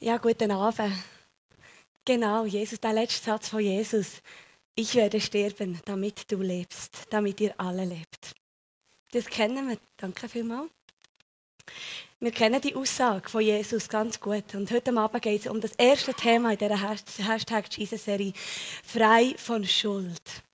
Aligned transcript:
Ja, 0.00 0.16
guten 0.16 0.52
Abend. 0.52 0.94
Genau, 2.04 2.44
Jesus, 2.44 2.78
der 2.78 2.92
letzte 2.92 3.24
Satz 3.24 3.48
von 3.48 3.58
Jesus. 3.58 4.22
Ich 4.76 4.94
werde 4.94 5.20
sterben, 5.20 5.80
damit 5.86 6.30
du 6.30 6.36
lebst, 6.36 7.06
damit 7.10 7.40
ihr 7.40 7.52
alle 7.58 7.84
lebt. 7.84 8.32
Das 9.10 9.26
kennen 9.26 9.68
wir. 9.68 9.76
Danke 9.96 10.28
vielmals. 10.28 10.70
Wir 12.20 12.30
kennen 12.30 12.60
die 12.60 12.76
Aussage 12.76 13.28
von 13.28 13.40
Jesus 13.40 13.88
ganz 13.88 14.20
gut. 14.20 14.54
Und 14.54 14.70
heute 14.70 14.96
Abend 14.96 15.20
geht 15.20 15.40
es 15.40 15.46
um 15.48 15.60
das 15.60 15.72
erste 15.72 16.14
Thema 16.14 16.52
in 16.52 16.58
dieser 16.58 16.80
Hashtag 16.80 17.64
Jesus-Serie. 17.76 18.32
Frei 18.84 19.34
von 19.36 19.64
Schuld. 19.64 20.44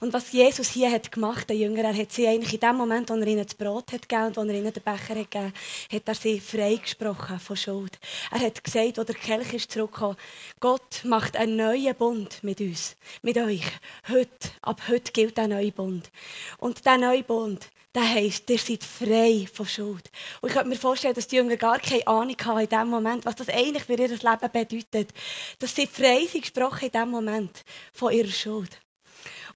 Und 0.00 0.12
was 0.12 0.32
Jesus 0.32 0.70
hier 0.70 0.90
hat 0.90 1.12
gemacht, 1.12 1.48
der 1.48 1.56
Jünger, 1.56 1.84
er 1.84 1.96
hat 1.96 2.12
sie 2.12 2.26
eigentlich 2.26 2.54
in 2.54 2.60
dem 2.60 2.76
Moment, 2.76 3.10
wo 3.10 3.14
er 3.14 3.26
ihnen 3.26 3.44
das 3.44 3.54
Brot 3.54 3.92
hat 3.92 4.08
gegeben 4.08 4.26
und 4.26 4.36
wo 4.36 4.40
er 4.42 4.54
ihnen 4.54 4.72
den 4.72 4.82
Becher 4.82 5.14
hat 5.14 5.30
gegeben, 5.30 5.52
hat 5.92 6.02
er 6.06 6.14
sie 6.14 6.40
freigesprochen 6.40 7.38
von 7.38 7.56
Schuld. 7.56 7.98
Er 8.30 8.40
hat 8.40 8.62
gesagt, 8.62 8.98
oder 8.98 9.04
der 9.04 9.14
Kelch 9.14 9.52
ist 9.54 9.72
zurückgekommen, 9.72 10.16
Gott 10.60 11.04
macht 11.04 11.36
einen 11.36 11.56
neuen 11.56 11.94
Bund 11.94 12.42
mit 12.42 12.60
uns, 12.60 12.96
mit 13.22 13.38
euch. 13.38 13.66
Heute, 14.08 14.50
ab 14.62 14.82
heute 14.88 15.12
gilt 15.12 15.36
der 15.36 15.48
neue 15.48 15.72
Bund. 15.72 16.10
Und 16.58 16.84
der 16.84 16.98
neue 16.98 17.22
Bund, 17.22 17.68
der 17.96 18.08
heisst, 18.08 18.50
ihr 18.50 18.58
seid 18.58 18.84
frei 18.84 19.48
von 19.52 19.66
Schuld. 19.66 20.10
Und 20.40 20.50
ich 20.50 20.54
könnte 20.54 20.68
mir 20.68 20.76
vorstellen, 20.76 21.14
dass 21.14 21.28
die 21.28 21.36
Jünger 21.36 21.56
gar 21.56 21.78
keine 21.78 22.06
Ahnung 22.06 22.36
haben 22.44 22.60
in 22.60 22.68
dem 22.68 22.88
Moment, 22.88 23.24
was 23.24 23.36
das 23.36 23.48
eigentlich 23.48 23.84
für 23.84 23.94
ihr 23.94 24.08
Leben 24.08 24.20
bedeutet. 24.52 25.14
Dass 25.58 25.74
sie 25.74 25.86
frei 25.86 26.26
sind 26.30 26.42
gesprochen 26.42 26.84
in 26.84 26.92
dem 26.92 27.10
Moment 27.10 27.64
von 27.92 28.12
ihrer 28.12 28.28
Schuld. 28.28 28.78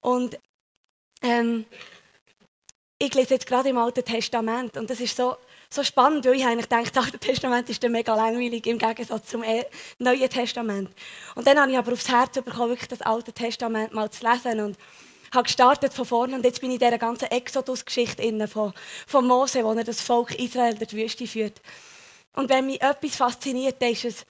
Und 0.00 0.38
ähm, 1.22 1.66
ich 2.98 3.14
lese 3.14 3.34
jetzt 3.34 3.46
gerade 3.46 3.70
im 3.70 3.78
Alten 3.78 4.04
Testament 4.04 4.76
und 4.76 4.90
das 4.90 5.00
ist 5.00 5.16
so, 5.16 5.36
so 5.70 5.82
spannend, 5.82 6.24
weil 6.26 6.34
ich 6.34 6.44
eigentlich 6.44 6.68
denke, 6.68 6.90
das 6.90 7.04
Alte 7.04 7.18
Testament 7.18 7.68
ist 7.70 7.82
dann 7.82 7.92
mega 7.92 8.14
langweilig 8.14 8.66
im 8.66 8.78
Gegensatz 8.78 9.28
zum 9.28 9.42
e-, 9.42 9.64
Neuen 9.98 10.28
Testament. 10.28 10.90
Und 11.34 11.46
dann 11.46 11.58
habe 11.58 11.70
ich 11.72 11.78
aber 11.78 11.92
aufs 11.92 12.08
Herz 12.08 12.34
bekommen, 12.34 12.70
wirklich 12.70 12.88
das 12.88 13.02
Alte 13.02 13.32
Testament 13.32 13.94
mal 13.94 14.10
zu 14.10 14.28
lesen 14.28 14.60
und 14.60 14.76
habe 15.32 15.44
gestartet 15.44 15.94
von 15.94 16.04
vorne 16.04 16.36
und 16.36 16.44
jetzt 16.44 16.60
bin 16.60 16.70
ich 16.70 16.80
in 16.80 16.86
dieser 16.86 16.98
ganzen 16.98 17.30
Exodus-Geschichte 17.30 18.48
von, 18.48 18.74
von 19.06 19.26
Mose, 19.26 19.64
wo 19.64 19.72
er 19.72 19.84
das 19.84 20.00
Volk 20.00 20.34
Israel 20.38 20.74
durch 20.74 20.90
die 20.90 20.96
Wüste 20.96 21.26
führt. 21.26 21.62
Und 22.34 22.50
wenn 22.50 22.66
mich 22.66 22.82
etwas 22.82 23.16
fasziniert, 23.16 23.80
dann 23.80 23.90
ist 23.92 24.04
es, 24.04 24.26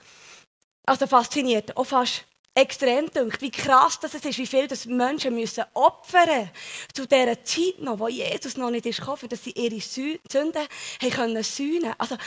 also 0.85 1.07
fasziniert, 1.07 1.75
auch 1.75 1.85
fast 1.85 2.25
extrem 2.53 3.09
dünkt, 3.09 3.41
wie 3.41 3.51
krass 3.51 3.99
das 3.99 4.13
ist, 4.13 4.37
wie 4.37 4.45
viel 4.45 4.67
das 4.67 4.85
Menschen 4.85 5.35
müssen 5.35 5.63
opfern 5.73 6.49
zu 6.93 7.07
dieser 7.07 7.43
Zeit 7.43 7.79
noch, 7.79 7.99
wo 7.99 8.07
Jesus 8.09 8.57
noch 8.57 8.69
nicht 8.69 8.85
ist 8.85 8.99
gekommen, 8.99 9.29
dass 9.29 9.43
sie 9.43 9.51
ihre 9.51 9.79
Sünden 9.79 10.67
haben 11.01 11.11
können 11.11 11.43
sühnen. 11.43 11.93
Also, 11.97 12.17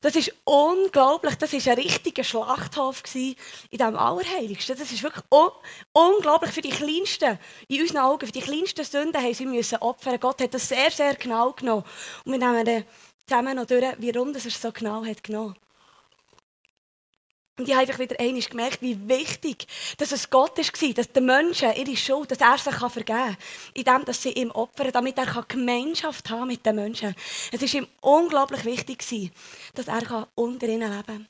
das 0.00 0.16
ist 0.16 0.34
unglaublich. 0.44 1.36
Das 1.36 1.52
ist 1.52 1.68
ein 1.68 1.74
richtiger 1.74 2.24
Schlachthof 2.24 3.02
in 3.14 3.36
diesem 3.70 3.96
Allerheiligsten. 3.96 4.76
Das 4.76 4.90
ist 4.90 5.02
wirklich 5.02 5.24
un 5.30 5.50
unglaublich 5.92 6.52
für 6.52 6.60
die 6.60 6.70
kleinsten, 6.70 7.38
in 7.68 7.80
unseren 7.80 7.98
Augen, 7.98 8.26
für 8.26 8.32
die 8.32 8.40
kleinsten 8.40 8.84
Sünden 8.84 9.22
haben 9.22 9.34
sie 9.34 9.46
müssen 9.46 9.78
opfern. 9.78 10.18
Gott 10.18 10.40
hat 10.40 10.54
das 10.54 10.68
sehr, 10.68 10.90
sehr 10.90 11.14
genau 11.14 11.52
genommen. 11.52 11.84
Und 12.24 12.32
wir 12.32 12.38
nehmen 12.38 12.64
dann 12.64 12.84
zusammen 13.26 13.56
noch 13.56 13.66
durch, 13.66 13.84
das 14.32 14.44
er 14.44 14.50
so 14.50 14.72
genau 14.72 15.04
hat 15.04 15.22
genommen. 15.22 15.56
Und 17.58 17.68
ich 17.68 17.74
habe 17.74 17.86
einfach 17.86 17.98
wieder 17.98 18.18
einmal 18.18 18.40
gemerkt, 18.40 18.80
wie 18.80 19.08
wichtig 19.08 19.66
dass 19.98 20.12
es 20.12 20.30
Gott 20.30 20.56
war, 20.56 20.94
dass 20.94 21.12
den 21.12 21.26
Menschen 21.26 21.74
ihre 21.74 21.96
Schuld, 21.96 22.30
dass 22.30 22.40
er 22.40 22.56
sie 22.56 22.72
vergeben 22.72 23.04
kann, 23.04 23.36
indem 23.74 24.04
dass 24.06 24.22
sie 24.22 24.32
ihm 24.32 24.50
opfern, 24.52 24.90
damit 24.90 25.18
er 25.18 25.44
Gemeinschaft 25.46 26.30
haben 26.30 26.48
mit 26.48 26.64
den 26.64 26.76
Menschen. 26.76 27.14
Es 27.52 27.60
war 27.60 27.74
ihm 27.74 27.86
unglaublich 28.00 28.64
wichtig, 28.64 29.32
dass 29.74 29.88
er 29.88 30.28
unter 30.34 30.66
ihnen 30.66 30.90
leben 30.90 31.06
kann. 31.06 31.28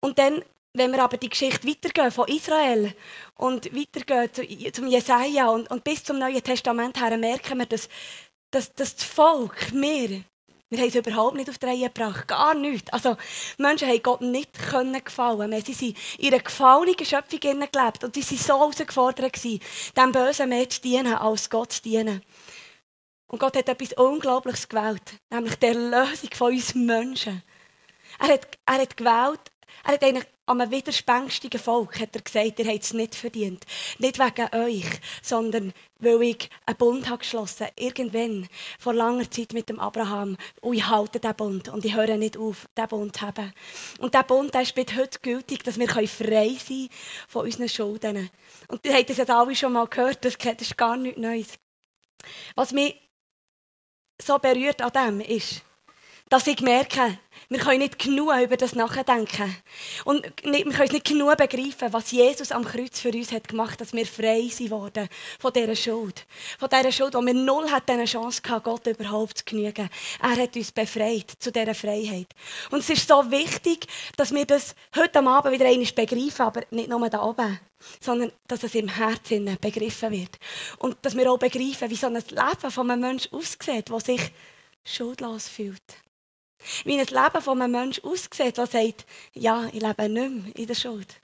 Und 0.00 0.18
dann, 0.18 0.44
wenn 0.74 0.92
wir 0.92 1.02
aber 1.02 1.16
die 1.16 1.30
Geschichte 1.30 1.66
weitergehen 1.66 2.12
von 2.12 2.28
Israel 2.28 2.94
und 3.36 3.74
weitergehen 3.74 4.72
zum 4.74 4.88
Jesaja 4.88 5.48
und, 5.48 5.70
und 5.70 5.82
bis 5.84 6.04
zum 6.04 6.18
Neuen 6.18 6.42
Testament 6.42 7.00
her, 7.00 7.16
merken 7.16 7.58
wir, 7.58 7.66
dass, 7.66 7.88
dass, 8.50 8.74
dass 8.74 8.94
das 8.94 9.04
Volk, 9.04 9.72
wir, 9.72 10.22
wir 10.68 10.78
haben 10.78 10.88
es 10.88 10.94
überhaupt 10.96 11.36
nicht 11.36 11.48
auf 11.48 11.58
die 11.58 11.66
Reihe 11.66 11.90
gebracht. 11.90 12.26
Gar 12.26 12.54
nichts. 12.54 12.92
Also, 12.92 13.16
Menschen 13.56 13.88
haben 13.88 14.02
Gott 14.02 14.20
nicht 14.20 14.52
können 14.58 15.04
gefallen. 15.04 15.62
Sie 15.64 15.72
sind 15.72 15.96
in 16.18 16.32
einer 16.32 16.42
gefallenen 16.42 17.04
Schöpfung 17.04 17.38
gelebt. 17.38 18.02
Und 18.02 18.14
sie 18.14 18.22
waren 18.22 18.38
so 18.38 18.58
herausgefordert, 18.58 19.44
dem 19.44 20.12
Bösen 20.12 20.48
mehr 20.48 20.68
zu 20.68 20.80
dienen, 20.80 21.14
als 21.14 21.50
Gott 21.50 21.72
zu 21.72 21.82
dienen. 21.82 22.22
Und 23.28 23.38
Gott 23.38 23.56
hat 23.56 23.68
etwas 23.68 23.92
Unglaubliches 23.92 24.68
gewählt. 24.68 25.14
Nämlich 25.30 25.56
die 25.56 25.66
Erlösung 25.66 26.30
von 26.34 26.52
uns 26.52 26.74
Menschen. 26.74 27.42
Er 28.18 28.28
hat, 28.28 28.48
er 28.66 28.80
hat 28.80 28.96
gewählt, 28.96 29.40
er 29.84 29.92
hat 29.92 30.02
eigentlich 30.02 30.26
an 30.46 30.60
einem 30.60 30.70
widerspenstigen 30.70 31.60
Volk 31.60 31.98
hat 31.98 32.14
er 32.14 32.22
gesagt, 32.22 32.60
ihr 32.60 32.66
habt 32.66 32.84
es 32.84 32.92
nicht 32.92 33.16
verdient. 33.16 33.64
Nicht 33.98 34.18
wegen 34.18 34.54
euch, 34.54 35.00
sondern 35.20 35.72
weil 35.98 36.22
ich 36.22 36.50
einen 36.66 36.76
Bund 36.76 37.08
habe 37.08 37.18
geschlossen 37.18 37.66
irgendwann, 37.76 38.48
vor 38.78 38.94
langer 38.94 39.28
Zeit 39.28 39.52
mit 39.52 39.68
dem 39.68 39.80
Abraham. 39.80 40.36
Und 40.60 40.74
ich 40.74 40.86
halte 40.86 41.18
diesen 41.18 41.34
Bund 41.34 41.68
und 41.68 41.84
ich 41.84 41.96
höre 41.96 42.16
nicht 42.16 42.36
auf, 42.36 42.68
diesen 42.76 42.88
Bund 42.88 43.16
zu 43.16 43.22
haben. 43.22 43.52
Und 43.98 44.14
dieser 44.14 44.22
Bund 44.22 44.54
der 44.54 44.62
ist 44.62 44.74
bis 44.74 44.94
heute 44.96 45.18
gültig, 45.20 45.64
dass 45.64 45.78
wir 45.78 45.88
frei 45.88 46.56
sein 46.64 46.88
von 47.26 47.44
unseren 47.44 47.68
Schulden. 47.68 48.30
Und 48.68 48.86
ihr 48.86 48.94
habt 48.94 49.10
das 49.10 49.16
jetzt 49.16 49.30
alle 49.30 49.56
schon 49.56 49.72
mal 49.72 49.88
gehört, 49.88 50.24
das 50.24 50.36
ist 50.36 50.78
gar 50.78 50.96
nichts 50.96 51.20
Neues. 51.20 51.54
Was 52.54 52.72
mich 52.72 53.00
so 54.22 54.38
berührt 54.38 54.80
an 54.80 54.92
dem 54.92 55.20
ist, 55.20 55.62
dass 56.28 56.46
ich 56.46 56.60
merke, 56.60 57.18
wir 57.48 57.58
können 57.58 57.78
nicht 57.78 57.98
genug 57.98 58.32
über 58.42 58.56
das 58.56 58.74
nachdenken. 58.74 59.54
Und 60.04 60.24
wir 60.42 60.64
können 60.64 60.92
nicht 60.92 61.04
genug 61.04 61.36
begreifen, 61.36 61.92
was 61.92 62.10
Jesus 62.10 62.50
am 62.50 62.64
Kreuz 62.64 63.00
für 63.00 63.10
uns 63.10 63.30
hat 63.30 63.46
gemacht, 63.48 63.80
dass 63.80 63.92
wir 63.92 64.06
frei 64.06 64.48
sind 64.50 64.70
worden 64.70 65.08
von 65.38 65.52
dieser 65.52 65.76
Schuld. 65.76 66.26
Von 66.58 66.68
dieser 66.68 66.90
Schuld, 66.90 67.14
wo 67.14 67.24
wir 67.24 67.34
null 67.34 67.70
hatten, 67.70 67.92
eine 67.92 68.04
Chance 68.06 68.42
gehabt, 68.42 68.64
Gott 68.64 68.86
überhaupt 68.86 69.38
zu 69.38 69.44
genügen. 69.44 69.88
Er 70.20 70.36
hat 70.36 70.56
uns 70.56 70.72
befreit 70.72 71.30
zu 71.38 71.52
dieser 71.52 71.74
Freiheit. 71.74 72.28
Und 72.70 72.80
es 72.80 72.90
ist 72.90 73.06
so 73.06 73.30
wichtig, 73.30 73.86
dass 74.16 74.32
wir 74.32 74.44
das 74.44 74.74
heute 74.96 75.20
Abend 75.20 75.52
wieder 75.52 75.66
einmal 75.66 75.86
begreifen, 75.94 76.42
aber 76.42 76.62
nicht 76.70 76.88
nur 76.88 77.08
da 77.08 77.22
oben 77.22 77.60
sondern 78.00 78.32
dass 78.48 78.62
es 78.62 78.74
im 78.74 78.88
Herzen 78.88 79.56
begriffen 79.60 80.10
wird. 80.10 80.38
Und 80.78 80.96
dass 81.02 81.16
wir 81.16 81.30
auch 81.30 81.38
begreifen, 81.38 81.90
wie 81.90 81.94
so 81.94 82.06
ein 82.06 82.14
Leben 82.14 82.70
von 82.70 82.90
einem 82.90 83.02
Menschen 83.02 83.32
aussieht, 83.34 83.90
der 83.90 84.00
sich 84.00 84.32
schuldlos 84.84 85.48
fühlt. 85.48 86.05
Wie 86.84 86.98
ein 86.98 87.06
Leben 87.06 87.42
von 87.42 87.60
einem 87.60 87.72
Menschen 87.72 88.04
aussieht, 88.04 88.56
der 88.56 88.66
sagt, 88.66 89.06
ja, 89.34 89.66
ich 89.72 89.82
lebe 89.82 90.08
nicht 90.08 90.44
mehr 90.44 90.56
in 90.56 90.66
der 90.66 90.74
Schuld. 90.74 91.20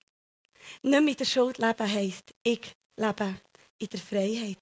Nicht 0.82 1.00
mehr 1.00 1.12
in 1.12 1.16
der 1.16 1.24
Schuld 1.24 1.58
leben 1.58 1.92
heisst, 1.92 2.34
ich 2.42 2.74
lebe 2.96 3.34
in 3.78 3.88
der 3.88 4.00
Freiheit. 4.00 4.58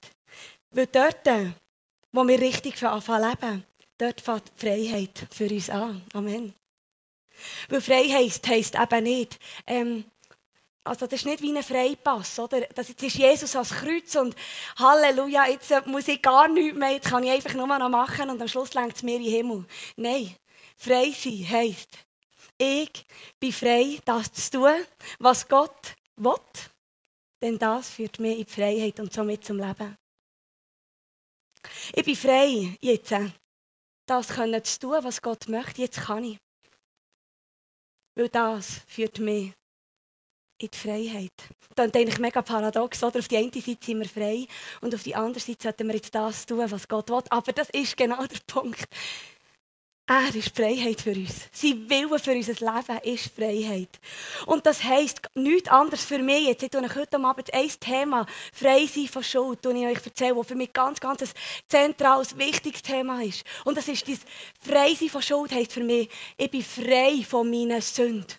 Weil 0.70 0.86
dort, 0.86 1.54
wo 2.12 2.26
wir 2.26 2.40
richtig 2.40 2.82
anfangen 2.82 3.30
leben, 3.30 3.64
dort 3.98 4.20
fängt 4.20 4.44
die 4.56 4.66
Freiheit 4.66 5.26
für 5.30 5.48
uns 5.48 5.70
an. 5.70 6.02
Amen. 6.14 6.54
Weil 7.68 7.80
Freiheit 7.80 8.46
heisst 8.46 8.74
eben 8.74 9.02
nicht, 9.04 9.38
ähm, 9.66 10.04
also 10.84 11.06
das 11.06 11.20
ist 11.20 11.26
nicht 11.26 11.42
wie 11.42 11.56
ein 11.56 11.62
Freipass, 11.62 12.38
oder? 12.38 12.62
Das 12.74 12.88
ist 12.88 13.00
Jesus 13.00 13.54
als 13.54 13.70
Kreuz 13.70 14.14
und 14.16 14.34
Halleluja, 14.78 15.46
jetzt 15.46 15.86
muss 15.86 16.08
ich 16.08 16.22
gar 16.22 16.48
nichts 16.48 16.78
mehr, 16.78 16.92
jetzt 16.92 17.08
kann 17.08 17.22
ich 17.22 17.30
einfach 17.30 17.54
nur 17.54 17.66
noch 17.66 17.88
machen 17.88 18.30
und 18.30 18.40
am 18.40 18.48
Schluss 18.48 18.72
lenkt 18.74 18.96
es 18.96 19.02
mir 19.02 19.16
in 19.16 19.22
den 19.22 19.32
Himmel. 19.32 19.64
Nein, 19.96 20.34
Frei 20.82 21.10
sein 21.10 21.46
heisst, 21.46 21.90
ich 22.56 23.04
bin 23.38 23.52
frei, 23.52 24.00
das 24.06 24.32
zu 24.32 24.52
tun, 24.52 24.86
was 25.18 25.46
Gott 25.46 25.94
will. 26.16 26.40
Denn 27.42 27.58
das 27.58 27.90
führt 27.90 28.18
mich 28.18 28.38
in 28.38 28.44
die 28.46 28.50
Freiheit 28.50 28.98
und 28.98 29.12
somit 29.12 29.44
zum 29.44 29.58
Leben. 29.58 29.94
Ich 31.94 32.02
bin 32.02 32.16
frei, 32.16 32.78
jetzt 32.80 33.14
das 34.06 34.28
zu 34.28 34.78
tun, 34.80 35.04
was 35.04 35.20
Gott 35.20 35.48
möchte. 35.48 35.82
Jetzt 35.82 36.00
kann 36.00 36.24
ich. 36.24 36.38
Weil 38.14 38.30
das 38.30 38.80
führt 38.86 39.18
mich 39.18 39.52
in 40.58 40.70
die 40.70 40.78
Freiheit. 40.78 41.32
Das 41.74 41.88
ist 41.88 41.96
eigentlich 41.96 42.18
mega 42.18 42.40
paradox, 42.40 43.04
oder? 43.04 43.18
Auf 43.18 43.28
die 43.28 43.36
eine 43.36 43.52
Seite 43.52 43.84
sind 43.84 44.00
wir 44.00 44.08
frei 44.08 44.46
und 44.80 44.94
auf 44.94 45.02
die 45.02 45.14
andere 45.14 45.44
Seite 45.44 45.62
sollten 45.62 45.88
wir 45.88 45.96
jetzt 45.96 46.14
das 46.14 46.46
tun, 46.46 46.70
was 46.70 46.88
Gott 46.88 47.10
will. 47.10 47.22
Aber 47.28 47.52
das 47.52 47.68
ist 47.68 47.98
genau 47.98 48.24
der 48.24 48.40
Punkt. 48.46 48.88
Er 50.12 50.34
ist 50.34 50.56
Freiheit 50.56 51.00
für 51.00 51.12
uns. 51.12 51.48
Sein 51.52 51.88
Wille 51.88 52.18
für 52.18 52.32
unser 52.32 52.54
Leben 52.54 52.98
ist 53.04 53.32
Freiheit. 53.32 54.00
Und 54.44 54.66
das 54.66 54.82
heisst 54.82 55.20
nichts 55.34 55.68
anderes 55.68 56.02
für 56.02 56.18
mich. 56.18 56.48
Jetzt 56.48 56.64
ich 56.64 56.74
euch 56.74 56.96
heute 56.96 57.22
Abend 57.22 57.54
ein 57.54 57.70
Thema, 57.78 58.26
frei 58.52 58.86
sein 58.86 59.06
von 59.06 59.22
Schuld, 59.22 59.60
das 59.62 59.72
ich 59.72 59.86
euch 59.86 60.04
erzähle, 60.04 60.34
das 60.34 60.48
für 60.48 60.56
mich 60.56 60.72
ganz, 60.72 60.98
ganz 60.98 61.22
ein 61.22 61.28
zentrales, 61.68 62.36
wichtiges 62.36 62.82
Thema 62.82 63.22
ist. 63.22 63.44
Und 63.64 63.76
das 63.76 63.86
ist 63.86 64.04
dieses 64.04 64.24
frei 64.60 64.96
sein 64.96 65.10
von 65.10 65.22
Schuld 65.22 65.52
heisst 65.52 65.74
für 65.74 65.84
mich, 65.84 66.08
ich 66.36 66.50
bin 66.50 66.64
frei 66.64 67.24
von 67.24 67.48
meinen 67.48 67.80
Sünden. 67.80 68.34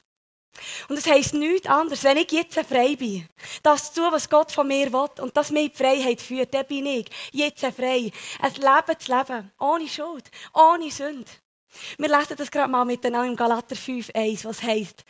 Und 0.90 0.98
das 0.98 1.08
heisst 1.08 1.34
nichts 1.36 1.68
anderes, 1.68 2.04
wenn 2.04 2.18
ich 2.18 2.34
jetzt 2.34 2.60
frei 2.68 2.98
bin, 2.98 3.30
das 3.64 3.94
zu 3.94 4.02
was 4.12 4.30
Gott 4.30 4.52
von 4.52 4.68
mir 4.68 4.92
will 4.92 5.08
und 5.22 5.38
das 5.38 5.52
mir 5.52 5.70
die 5.70 5.78
Freiheit 5.78 6.20
führt, 6.20 6.54
dann 6.54 6.66
bin 6.66 6.86
ich 6.86 7.08
jetzt 7.32 7.62
frei. 7.62 8.12
Ein 8.42 8.54
Leben 8.56 9.00
zu 9.00 9.16
leben, 9.16 9.52
ohne 9.58 9.88
Schuld, 9.88 10.30
ohne 10.54 10.92
Sünde. 10.92 11.32
Wir 11.98 12.10
lesen 12.10 12.36
das 12.38 12.52
gerade 12.52 12.72
mal 12.72 12.86
miteinander 12.86 13.30
im 13.30 13.36
Galater 13.36 13.76
5,1, 13.76 14.46
was 14.46 14.62
heißt: 14.62 15.04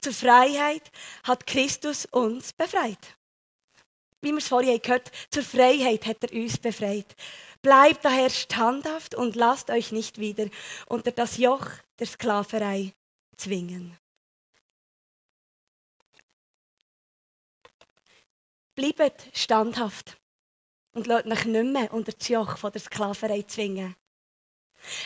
Zur 0.00 0.12
Freiheit 0.12 0.90
hat 1.24 1.46
Christus 1.46 2.06
uns 2.06 2.52
befreit. 2.52 3.16
Wie 4.20 4.32
wir 4.32 4.38
es 4.38 4.48
vorhin 4.48 4.80
gehört 4.82 5.12
zur 5.30 5.44
Freiheit 5.44 6.06
hat 6.06 6.24
er 6.24 6.32
uns 6.32 6.58
befreit. 6.58 7.14
Bleibt 7.62 8.04
daher 8.04 8.30
standhaft 8.30 9.14
und 9.14 9.36
lasst 9.36 9.70
euch 9.70 9.92
nicht 9.92 10.18
wieder 10.18 10.48
unter 10.86 11.12
das 11.12 11.36
Joch 11.36 11.66
der 11.98 12.06
Sklaverei 12.06 12.94
zwingen. 13.36 13.96
Bleibt 18.74 19.28
standhaft 19.36 20.16
und 20.92 21.06
lasst 21.06 21.26
euch 21.26 21.44
nicht 21.44 21.72
mehr 21.72 21.92
unter 21.92 22.12
das 22.12 22.28
Joch 22.28 22.70
der 22.70 22.80
Sklaverei 22.80 23.42
zwingen. 23.42 23.94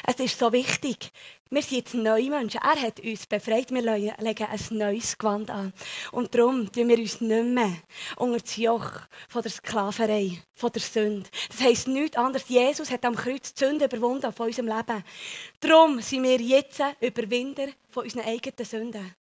Es 0.07 0.19
ist 0.21 0.39
so 0.39 0.53
wichtig. 0.53 1.13
Wir 1.51 1.63
sind 1.63 1.77
jetzt 1.77 1.95
neue 1.95 2.31
Menschen. 2.31 2.61
Er 2.63 2.81
hat 2.81 3.01
uns 3.01 3.27
befreit. 3.27 3.71
Wir 3.71 3.83
legen 3.83 4.47
ein 4.47 4.79
neues 4.79 5.19
Gewand 5.19 5.51
an. 5.51 5.73
Und 6.11 6.35
darum 6.35 6.73
tun 6.73 6.89
wir 6.89 6.99
uns 6.99 7.21
nicht 7.21 7.45
mehr 7.45 7.77
unter 8.17 8.39
das 8.39 8.57
Joch 8.57 8.91
von 9.29 9.43
der 9.43 9.51
Sklaverei, 9.51 10.43
von 10.55 10.73
der 10.73 10.81
Sünde. 10.81 11.29
Das 11.49 11.61
heisst 11.61 11.89
nichts 11.89 12.17
anderes. 12.17 12.49
Jesus 12.49 12.91
hat 12.91 13.05
am 13.05 13.17
Kreuz 13.17 13.53
die 13.53 13.65
Sünde 13.65 13.85
überwunden 13.85 14.33
von 14.33 14.47
unserem 14.47 14.69
Leben. 14.69 15.05
Darum 15.61 16.01
sind 16.01 16.23
wir 16.23 16.41
jetzt 16.41 16.81
Überwinder 17.01 17.69
von 17.91 18.05
unseren 18.05 18.25
eigenen 18.25 18.65
Sünden. 18.65 19.15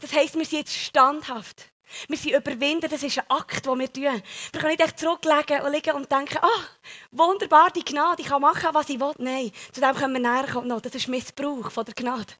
Das 0.00 0.12
heisst, 0.12 0.36
wir 0.36 0.44
sind 0.44 0.58
jetzt 0.58 0.74
standhaft. 0.74 1.70
Wir 2.08 2.16
sind 2.16 2.34
überwinden, 2.34 2.88
das 2.90 3.02
ist 3.02 3.18
ein 3.18 3.24
Akt, 3.28 3.66
den 3.66 3.78
wir 3.78 3.92
tun. 3.92 4.22
Wir 4.52 4.60
können 4.60 4.76
nicht 4.76 4.80
echt 4.80 4.98
zurücklegen 4.98 5.62
und 5.62 5.72
liegen 5.72 5.94
und 5.94 6.10
denken, 6.10 6.38
oh, 6.42 6.62
wunderbar, 7.10 7.70
die 7.70 7.84
Gnade, 7.84 8.22
ich 8.22 8.28
kann 8.28 8.42
machen, 8.42 8.68
was 8.72 8.88
ich 8.88 9.00
will. 9.00 9.12
Nein, 9.18 9.50
zu 9.72 9.80
dem 9.80 9.94
können 9.94 10.14
wir 10.14 10.20
näher 10.20 10.46
kommen. 10.46 10.80
Das 10.80 10.94
ist 10.94 11.08
Missbrauch 11.08 11.70
von 11.70 11.84
der 11.84 11.94
Gnade. 11.94 12.34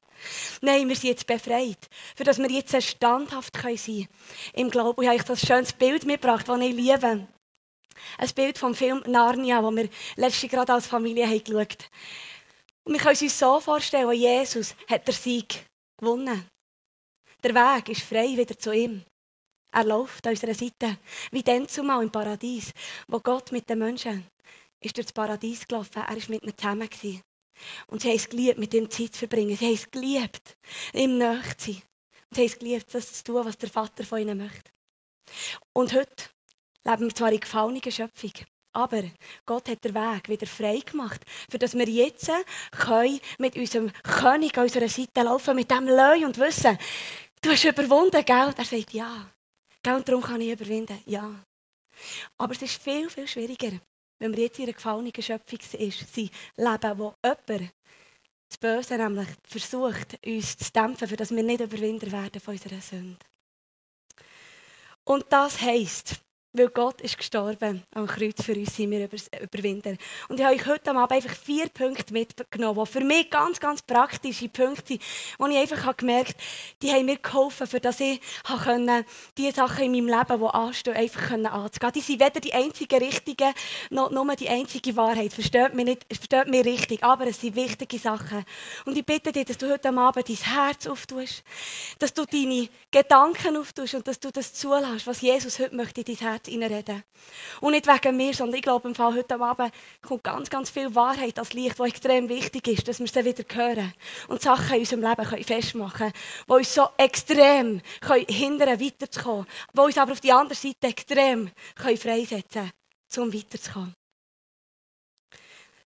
Nein, 0.61 0.87
wir 0.87 0.95
sind 0.95 1.09
jetzt 1.09 1.27
befreit, 1.27 1.89
für 2.15 2.23
dass 2.23 2.37
wir 2.37 2.49
jetzt 2.49 2.81
standhaft 2.83 3.55
sein 3.55 3.75
können. 3.75 4.07
Im 4.53 4.69
Glauben, 4.69 5.01
ich 5.01 5.07
habe 5.07 5.19
euch 5.19 5.25
das 5.25 5.41
schönes 5.41 5.73
Bild 5.73 6.05
mitgebracht, 6.05 6.47
das 6.47 6.59
ich 6.59 6.75
liebe. 6.75 7.27
Ein 8.17 8.29
Bild 8.35 8.57
vom 8.57 8.73
Film 8.73 9.03
Narnia, 9.05 9.61
das 9.61 9.75
wir 9.75 9.89
letztes 10.15 10.49
gerade 10.49 10.73
als 10.73 10.87
Familie 10.87 11.25
haben 11.25 11.43
geschaut 11.43 11.77
haben. 12.85 12.93
wir 12.93 12.99
können 12.99 13.17
uns 13.19 13.39
so 13.39 13.59
vorstellen, 13.59 14.11
Jesus 14.11 14.75
hat 14.89 15.07
den 15.07 15.15
Sieg 15.15 15.65
gewonnen. 15.97 16.47
Der 17.43 17.55
Weg 17.55 17.89
ist 17.89 18.03
frei 18.03 18.37
wieder 18.37 18.57
zu 18.57 18.71
ihm. 18.71 19.03
Er 19.71 19.83
läuft 19.85 20.25
an 20.27 20.33
unserer 20.33 20.53
Seite. 20.53 20.97
Wie 21.31 21.43
dann 21.43 21.67
zumal 21.67 22.03
im 22.03 22.11
Paradies, 22.11 22.71
wo 23.07 23.19
Gott 23.19 23.51
mit 23.51 23.69
den 23.69 23.79
Menschen 23.79 24.27
ist 24.79 24.97
durch 24.97 25.07
das 25.07 25.13
Paradies 25.13 25.67
gelaufen. 25.67 26.03
Er 26.07 26.15
war 26.15 26.29
mit 26.29 26.43
ihnen 26.43 26.57
zusammen. 26.57 26.89
Und 27.87 28.01
sie 28.01 28.09
haben 28.09 28.15
es 28.15 28.29
geliebt, 28.29 28.57
mit 28.57 28.73
ihm 28.73 28.89
Zeit 28.89 29.13
zu 29.13 29.19
verbringen. 29.19 29.55
Sie 29.55 29.65
haben 29.65 29.73
es 29.73 29.91
geliebt, 29.91 30.57
ihm 30.93 31.17
nahe 31.17 31.41
zu 31.57 31.71
sein. 31.73 31.81
Und 32.29 32.35
sie 32.35 32.41
haben 32.41 32.47
es 32.47 32.59
geliebt, 32.59 32.93
das 32.93 33.13
zu 33.13 33.23
tun, 33.23 33.45
was 33.45 33.57
der 33.57 33.69
Vater 33.69 34.03
von 34.03 34.19
ihnen 34.19 34.37
möchte. 34.37 34.71
Und 35.73 35.93
heute 35.93 36.25
leben 36.85 37.05
wir 37.05 37.15
zwar 37.15 37.31
in 37.31 37.39
gefallener 37.39 37.91
Schöpfung, 37.91 38.31
aber 38.73 39.03
Gott 39.45 39.69
hat 39.69 39.83
den 39.83 39.93
Weg 39.93 40.29
wieder 40.29 40.47
frei 40.47 40.79
gemacht, 40.79 41.21
für 41.49 41.59
dass 41.59 41.77
wir 41.77 41.87
jetzt 41.87 42.31
können 42.71 43.19
mit 43.37 43.55
unserem 43.55 43.91
König 44.03 44.57
an 44.57 44.63
unserer 44.63 44.87
Seite 44.87 45.23
laufen, 45.23 45.55
mit 45.55 45.69
dem 45.69 45.85
Löwe 45.87 46.25
und 46.25 46.37
wissen, 46.37 46.77
du 47.41 47.51
hast 47.51 47.65
überwunden, 47.65 48.23
gell? 48.25 48.53
Er 48.57 48.65
sagt, 48.65 48.93
ja, 48.93 49.29
und 49.87 50.07
darum 50.07 50.21
kann 50.21 50.41
ich 50.41 50.51
überwinden. 50.51 50.99
Ja. 51.05 51.43
Aber 52.37 52.53
es 52.53 52.61
ist 52.61 52.81
viel, 52.81 53.09
viel 53.09 53.27
schwieriger, 53.27 53.71
wenn 54.19 54.35
wir 54.35 54.43
jetzt 54.43 54.59
in 54.59 54.65
einer 54.65 54.73
gefallenen 54.73 55.11
Schöpfung 55.19 55.59
sind, 55.61 56.31
leben, 56.55 56.97
wo 56.97 57.15
jemand, 57.23 57.73
das 58.49 58.57
Böse 58.59 58.97
nämlich, 58.97 59.29
versucht, 59.43 60.19
uns 60.25 60.57
zu 60.57 60.71
dämpfen, 60.71 61.07
für 61.07 61.15
dass 61.15 61.31
wir 61.31 61.43
nicht 61.43 61.61
Überwinder 61.61 62.11
werden 62.11 62.41
von 62.41 62.53
unserer 62.53 62.81
Sünde. 62.81 63.25
Und 65.03 65.25
das 65.29 65.59
heisst, 65.61 66.21
weil 66.53 66.67
Gott 66.69 66.99
ist 66.99 67.17
gestorben 67.17 67.83
am 67.93 68.07
Kreuz 68.07 68.43
für 68.43 68.53
uns, 68.53 68.75
sind 68.75 68.91
wir 68.91 69.07
Überwinder. 69.41 69.95
Und 70.27 70.37
ich 70.39 70.45
habe 70.45 70.55
euch 70.55 70.65
heute 70.65 70.91
Abend 70.91 71.11
einfach 71.11 71.33
vier 71.33 71.69
Punkte 71.69 72.11
mitgenommen, 72.11 72.83
die 72.83 72.91
für 72.91 72.99
mich 72.99 73.29
ganz, 73.29 73.59
ganz 73.59 73.81
praktische 73.81 74.49
Punkte 74.49 74.93
sind, 74.93 75.01
wo 75.37 75.47
ich 75.47 75.57
einfach 75.57 75.95
gemerkt 75.95 76.33
habe, 76.33 76.43
die 76.81 76.91
haben 76.91 77.05
mir 77.05 77.17
geholfen, 77.17 77.67
für 77.67 77.79
dass 77.79 78.01
ich 78.01 78.19
die 79.37 79.51
Sachen 79.51 79.83
in 79.85 79.91
meinem 79.91 80.19
Leben, 80.19 80.41
die 80.41 80.47
anstehen, 80.47 80.95
einfach 80.95 81.31
anzugehen. 81.31 81.93
Die 81.95 82.01
sind 82.01 82.19
weder 82.19 82.39
die 82.41 82.53
einzige 82.53 82.99
richtige, 82.99 83.53
noch 83.89 84.11
nur 84.11 84.35
die 84.35 84.49
einzige 84.49 84.95
Wahrheit. 84.97 85.31
Versteht 85.31 85.73
mich, 85.73 85.85
nicht, 85.85 86.05
versteht 86.13 86.47
mich 86.49 86.65
richtig, 86.65 87.01
aber 87.01 87.27
es 87.27 87.39
sind 87.39 87.55
wichtige 87.55 87.97
Sachen. 87.97 88.43
Und 88.85 88.97
ich 88.97 89.05
bitte 89.05 89.31
dich, 89.31 89.45
dass 89.45 89.57
du 89.57 89.71
heute 89.71 89.89
Abend 89.89 90.27
dein 90.27 90.35
Herz 90.35 90.85
auftust, 90.85 91.43
dass 91.99 92.13
du 92.13 92.25
deine 92.25 92.67
Gedanken 92.91 93.55
auftust 93.55 93.95
und 93.95 94.05
dass 94.05 94.19
du 94.19 94.31
das 94.31 94.53
zulässt, 94.53 95.07
was 95.07 95.21
Jesus 95.21 95.57
heute 95.59 95.75
möchte 95.75 96.01
in 96.01 96.05
dein 96.05 96.17
Herz 96.17 96.40
Herz 96.41 96.47
reinreden. 96.47 97.03
Und 97.59 97.71
nicht 97.71 97.87
wegen 97.87 98.17
mir, 98.17 98.33
sondern 98.33 98.55
ich 98.55 98.61
glaube, 98.61 98.87
im 98.87 98.95
Fall 98.95 99.15
heute 99.15 99.39
Abend 99.39 99.73
kommt 100.01 100.23
ganz, 100.23 100.49
ganz 100.49 100.69
viel 100.69 100.93
Wahrheit 100.95 101.37
als 101.37 101.53
Licht, 101.53 101.79
was 101.79 101.89
extrem 101.89 102.29
wichtig 102.29 102.67
ist, 102.67 102.87
dass 102.87 102.99
wir 102.99 103.07
sie 103.07 103.25
wieder 103.25 103.43
hören 103.53 103.93
und 104.27 104.41
Sachen 104.41 104.75
in 104.75 104.79
unserem 104.81 105.01
Leben 105.01 105.25
können 105.25 105.43
festmachen 105.43 105.97
können, 105.97 106.13
die 106.47 106.51
uns 106.51 106.73
so 106.73 106.87
extrem 106.97 107.81
können 108.01 108.25
hindern 108.27 108.79
weiterzukommen, 108.79 109.45
die 109.73 109.79
uns 109.79 109.97
aber 109.97 110.11
auf 110.13 110.21
die 110.21 110.31
andere 110.31 110.55
Seite 110.55 110.87
extrem 110.87 111.51
können 111.75 111.97
freisetzen 111.97 112.71
können, 113.13 113.27
um 113.27 113.33
weiterzukommen. 113.33 113.93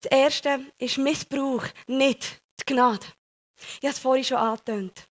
Das 0.02 0.12
Erste 0.12 0.60
ist 0.78 0.98
Missbrauch, 0.98 1.64
nicht 1.86 2.42
die 2.60 2.74
Gnade. 2.74 3.06
Ich 3.80 3.84
habe 3.84 3.88
es 3.88 3.98
vorhin 3.98 4.24
schon 4.24 4.36
angetönt. 4.36 5.08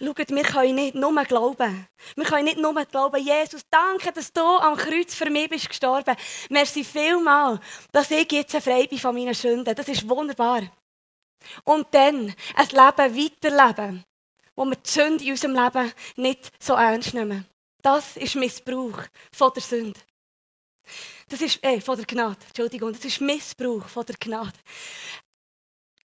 Schaut, 0.00 0.30
wir 0.30 0.42
können 0.42 0.74
nicht 0.74 0.94
nur 0.94 1.24
glauben. 1.24 1.88
Wir 2.14 2.24
können 2.24 2.44
nicht 2.44 2.58
nur 2.58 2.74
glauben, 2.84 3.22
Jesus, 3.22 3.62
danke, 3.70 4.12
dass 4.12 4.32
du 4.32 4.40
am 4.40 4.76
Kreuz 4.76 5.14
für 5.14 5.30
mich 5.30 5.48
bist 5.48 5.68
gestorben. 5.68 6.16
Merci 6.50 6.84
vielmal, 6.84 7.60
dass 7.92 8.10
ich 8.10 8.30
jetzt 8.32 8.56
frei 8.56 8.86
bin 8.86 8.98
von 8.98 9.14
meinen 9.14 9.34
Sünden. 9.34 9.74
Das 9.74 9.88
ist 9.88 10.08
wunderbar. 10.08 10.62
Und 11.64 11.86
dann 11.92 12.34
ein 12.54 12.68
Leben 12.68 13.16
weiterleben, 13.16 14.04
wo 14.56 14.64
wir 14.64 14.76
die 14.76 14.90
Sünde 14.90 15.24
in 15.24 15.30
unserem 15.30 15.54
Leben 15.54 15.92
nicht 16.16 16.50
so 16.58 16.74
ernst 16.74 17.14
nehmen. 17.14 17.46
Das 17.82 18.16
ist 18.16 18.34
Missbrauch 18.34 19.02
von 19.32 19.52
der 19.54 19.62
Sünde. 19.62 20.00
Das 21.28 21.40
ist, 21.40 21.62
äh, 21.62 21.80
von 21.80 21.96
der 21.96 22.06
Gnade, 22.06 22.38
Entschuldigung, 22.46 22.92
das 22.92 23.04
ist 23.04 23.20
Missbrauch 23.20 23.86
von 23.86 24.04
der 24.06 24.16
Gnade. 24.18 24.58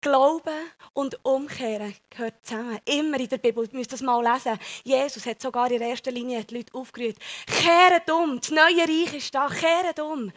Glauben 0.04 0.70
und 0.92 1.18
Umkehren 1.24 1.96
gehört 2.10 2.34
zusammen. 2.44 2.78
Immer 2.84 3.18
in 3.18 3.28
der 3.30 3.38
Bibel, 3.38 3.64
ihr 3.64 3.74
müsst 3.74 3.90
das 3.90 4.02
mal 4.02 4.22
lesen. 4.22 4.58
Jesus 4.84 5.24
hat 5.24 5.40
sogar 5.40 5.70
in 5.70 5.80
erster 5.80 6.10
Linie 6.10 6.44
die 6.44 6.58
Leute 6.58 6.74
aufgerührt. 6.74 7.16
Kehret 7.46 8.10
um, 8.10 8.38
das 8.38 8.50
neue 8.50 8.86
Reich 8.86 9.14
ist 9.14 9.34
da, 9.34 9.48
kehret 9.48 9.98
um. 10.00 10.30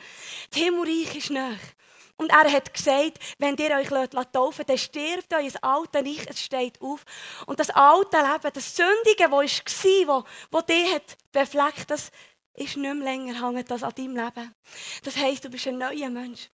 Das 0.50 0.62
Himmelreich 0.62 1.18
ist 1.18 1.32
nah. 1.32 1.52
Und 2.16 2.32
er 2.32 2.50
hat 2.50 2.74
gesagt, 2.74 3.20
wenn 3.40 3.58
ihr 3.58 3.76
euch 3.76 3.90
taufen 4.32 4.64
dann 4.66 4.78
stirbt 4.78 5.34
das 5.34 5.62
alte 5.62 5.98
Reich, 5.98 6.26
es 6.30 6.42
steht 6.42 6.82
auf. 6.82 7.04
Und 7.46 7.60
das 7.60 7.70
alte 7.70 8.20
Leben, 8.20 8.54
das 8.54 8.74
Sündige, 8.74 9.30
das 9.30 9.30
war, 9.30 10.24
das 10.50 10.66
dich 10.66 10.94
hat 10.94 11.18
befleckt, 11.34 11.92
das 11.92 12.10
ist 12.54 12.78
nicht 12.78 12.78
mehr 12.78 13.04
länger 13.04 13.46
hängt 13.46 13.70
das 13.70 13.84
an 13.84 13.94
deinem 13.94 14.16
Leben. 14.16 14.56
Das 15.04 15.18
heisst, 15.18 15.44
du 15.44 15.50
bist 15.50 15.68
ein 15.68 15.78
neuer 15.78 16.10
Mensch. 16.10 16.50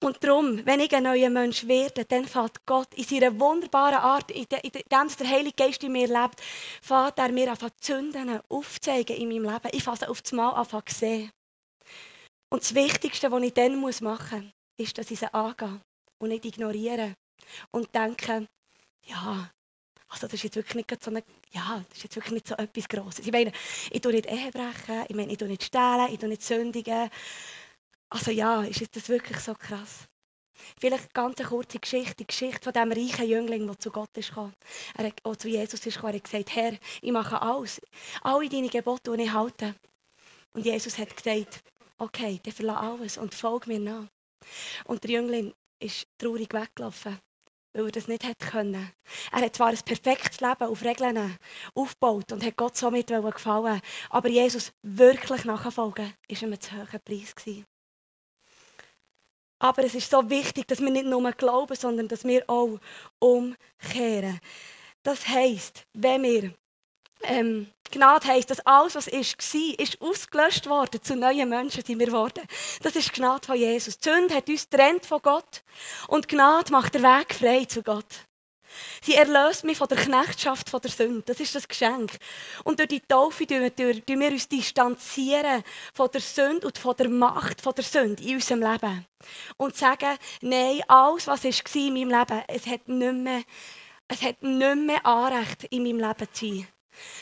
Und 0.00 0.22
darum, 0.22 0.64
wenn 0.64 0.78
ich 0.78 0.94
ein 0.94 1.02
neuer 1.02 1.28
Mensch 1.28 1.66
werde, 1.66 2.04
dann 2.04 2.24
fährt 2.24 2.64
Gott 2.66 2.94
in 2.94 3.02
seiner 3.02 3.38
wunderbaren 3.38 3.98
Art, 3.98 4.30
in 4.30 4.46
dem 4.48 4.70
der 4.92 5.28
Heilige 5.28 5.56
Geist 5.56 5.82
in 5.82 5.92
mir 5.92 6.06
lebt, 6.06 6.40
fährt 6.80 7.18
er 7.18 7.32
mir 7.32 7.50
an 7.50 7.70
Zünden 7.80 8.40
aufzeigen 8.48 9.16
in 9.16 9.28
meinem 9.28 9.52
Leben. 9.52 9.70
Ich 9.72 9.82
fasse 9.82 10.08
auf 10.08 10.22
das 10.22 10.32
Mal 10.32 10.64
zu 10.66 10.94
sehen. 10.94 11.32
Und 12.50 12.62
das 12.62 12.74
Wichtigste, 12.74 13.30
was 13.30 13.42
ich 13.42 13.54
dann 13.54 13.80
machen 13.80 14.00
muss, 14.00 14.86
ist, 14.86 14.96
dass 14.96 15.10
ich 15.10 15.18
sie 15.18 15.34
angehe 15.34 15.80
und 16.18 16.28
nicht 16.28 16.44
ignoriere. 16.44 17.14
Und 17.72 17.92
denke, 17.92 18.46
ja, 19.04 19.50
also 20.08 20.26
das 20.26 20.34
ist 20.34 20.44
jetzt 20.44 20.56
wirklich 20.56 20.76
nicht 20.76 21.02
so 21.02 21.10
eine, 21.10 21.22
ja, 21.50 21.84
das 21.88 21.98
ist 21.98 22.04
jetzt 22.04 22.16
wirklich 22.16 22.34
nicht 22.34 22.48
so 22.48 22.54
etwas 22.54 22.88
Grosses. 22.88 23.26
Ich 23.26 23.32
meine, 23.32 23.52
ich 23.90 24.00
tue 24.00 24.12
nicht 24.12 24.26
Ehe 24.26 24.50
brechen, 24.50 25.04
ich 25.08 25.16
meine, 25.16 25.32
ich 25.32 25.38
tue 25.38 25.48
nicht 25.48 25.64
stehlen, 25.64 26.08
ich 26.10 26.18
tue 26.18 26.28
nicht 26.28 26.42
sündigen. 26.42 27.10
Also 28.10 28.30
ja, 28.30 28.62
ist 28.62 28.96
das 28.96 29.08
wirklich 29.08 29.38
so 29.38 29.54
krass? 29.54 30.08
Vielleicht 30.80 31.04
eine 31.04 31.12
ganz 31.12 31.42
kurze 31.48 31.78
Geschichte, 31.78 32.16
die 32.16 32.26
Geschichte 32.26 32.62
von 32.62 32.72
dem 32.72 32.90
reichen 32.90 33.28
Jüngling, 33.28 33.66
der 33.66 33.78
zu 33.78 33.90
Gott 33.90 34.16
ist 34.16 34.30
gekommen. 34.30 34.54
Er 34.96 35.06
hat, 35.06 35.40
zu 35.40 35.48
Jesus 35.48 35.86
ist 35.86 35.94
gekommen, 35.94 36.14
er 36.14 36.16
hat 36.16 36.24
gesagt, 36.24 36.56
Herr, 36.56 36.72
ich 37.00 37.12
mache 37.12 37.40
alles, 37.40 37.80
alle 38.22 38.48
deine 38.48 38.68
Gebote, 38.68 39.16
die 39.16 39.24
ich 39.24 39.32
halte. 39.32 39.74
Und 40.52 40.64
Jesus 40.64 40.98
hat 40.98 41.16
gesagt, 41.16 41.62
okay, 41.98 42.40
dann 42.42 42.52
verlasse 42.52 42.80
alles 42.80 43.18
und 43.18 43.34
folge 43.34 43.68
mir 43.68 43.80
nach. 43.80 44.06
Und 44.84 45.04
der 45.04 45.10
Jüngling 45.10 45.54
ist 45.78 46.06
traurig 46.18 46.52
weggelaufen, 46.52 47.18
weil 47.74 47.86
er 47.86 47.92
das 47.92 48.08
nicht 48.08 48.24
hätte 48.24 48.46
können. 48.46 48.92
Er 49.30 49.40
hat 49.40 49.54
zwar 49.54 49.68
ein 49.68 49.78
perfektes 49.78 50.40
Leben 50.40 50.64
auf 50.64 50.82
Regeln 50.82 51.38
aufgebaut 51.74 52.32
und 52.32 52.44
hat 52.44 52.56
Gott 52.56 52.76
somit 52.76 53.08
gefallen, 53.08 53.80
aber 54.10 54.28
Jesus 54.28 54.72
wirklich 54.82 55.44
nachfolgen, 55.44 56.14
war 56.28 56.42
ihm 56.42 56.60
zu 56.60 56.72
hoher 56.72 56.98
Preis 57.04 57.34
gewesen. 57.34 57.66
Aber 59.58 59.84
es 59.84 59.94
ist 59.94 60.10
so 60.10 60.30
wichtig, 60.30 60.66
dass 60.68 60.80
wir 60.80 60.90
nicht 60.90 61.06
nur 61.06 61.32
glauben, 61.32 61.74
sondern 61.74 62.08
dass 62.08 62.24
wir 62.24 62.44
auch 62.48 62.78
umkehren. 63.18 64.40
Das 65.02 65.26
heisst, 65.26 65.84
wenn 65.94 66.22
wir 66.22 66.54
ähm, 67.22 67.68
Gnade 67.90 68.28
heisst, 68.28 68.50
dass 68.50 68.60
alles, 68.60 68.94
was 68.94 69.08
ist, 69.08 69.38
war, 69.54 69.78
ist 69.80 70.00
ausgelöscht 70.00 70.68
worden. 70.68 71.02
Zu 71.02 71.16
neuen 71.16 71.48
Menschen 71.48 71.84
sind 71.84 71.98
wir 71.98 72.06
geworden. 72.06 72.44
Das 72.82 72.94
ist 72.96 73.08
die 73.08 73.20
Gnade 73.20 73.46
von 73.46 73.56
Jesus. 73.56 73.98
Die 73.98 74.08
Sünde 74.08 74.34
hat 74.34 74.48
uns 74.48 74.68
getrennt 74.68 75.06
von 75.06 75.20
Gott. 75.22 75.62
Und 76.06 76.28
Gnade 76.28 76.70
macht 76.70 76.94
den 76.94 77.02
Weg 77.02 77.34
frei 77.34 77.64
zu 77.64 77.82
Gott. 77.82 78.27
Sie 79.02 79.14
erlöst 79.14 79.64
mich 79.64 79.78
von 79.78 79.88
der 79.88 79.98
Knechtschaft 79.98 80.70
von 80.70 80.80
der 80.80 80.90
Sünde. 80.90 81.22
Das 81.26 81.40
ist 81.40 81.54
das 81.54 81.68
Geschenk. 81.68 82.12
Und 82.64 82.78
durch 82.78 82.88
die 82.88 83.00
Taufe 83.00 83.46
tun 83.46 83.60
wir 83.76 84.30
uns 84.30 84.48
distanzieren 84.48 85.62
von 85.94 86.10
der 86.10 86.20
Sünde 86.20 86.66
und 86.66 86.78
von 86.78 86.96
der 86.96 87.08
Macht 87.08 87.60
von 87.60 87.74
der 87.74 87.84
Sünde 87.84 88.22
in 88.22 88.36
unserem 88.36 88.62
Leben. 88.62 89.06
Und 89.56 89.76
sagen, 89.76 90.16
nein, 90.42 90.80
alles, 90.88 91.26
was 91.26 91.44
war 91.44 91.74
in 91.74 91.94
meinem 91.94 92.10
Leben, 92.10 92.42
es 92.48 92.66
hat 92.66 92.88
nicht 92.88 93.14
mehr, 93.14 93.42
es 94.08 94.22
hat 94.22 94.42
nicht 94.42 94.76
mehr 94.76 95.04
Anrecht, 95.04 95.64
in 95.70 95.82
meinem 95.82 95.98
Leben 95.98 96.28
zu 96.32 96.46
sein. 96.46 96.68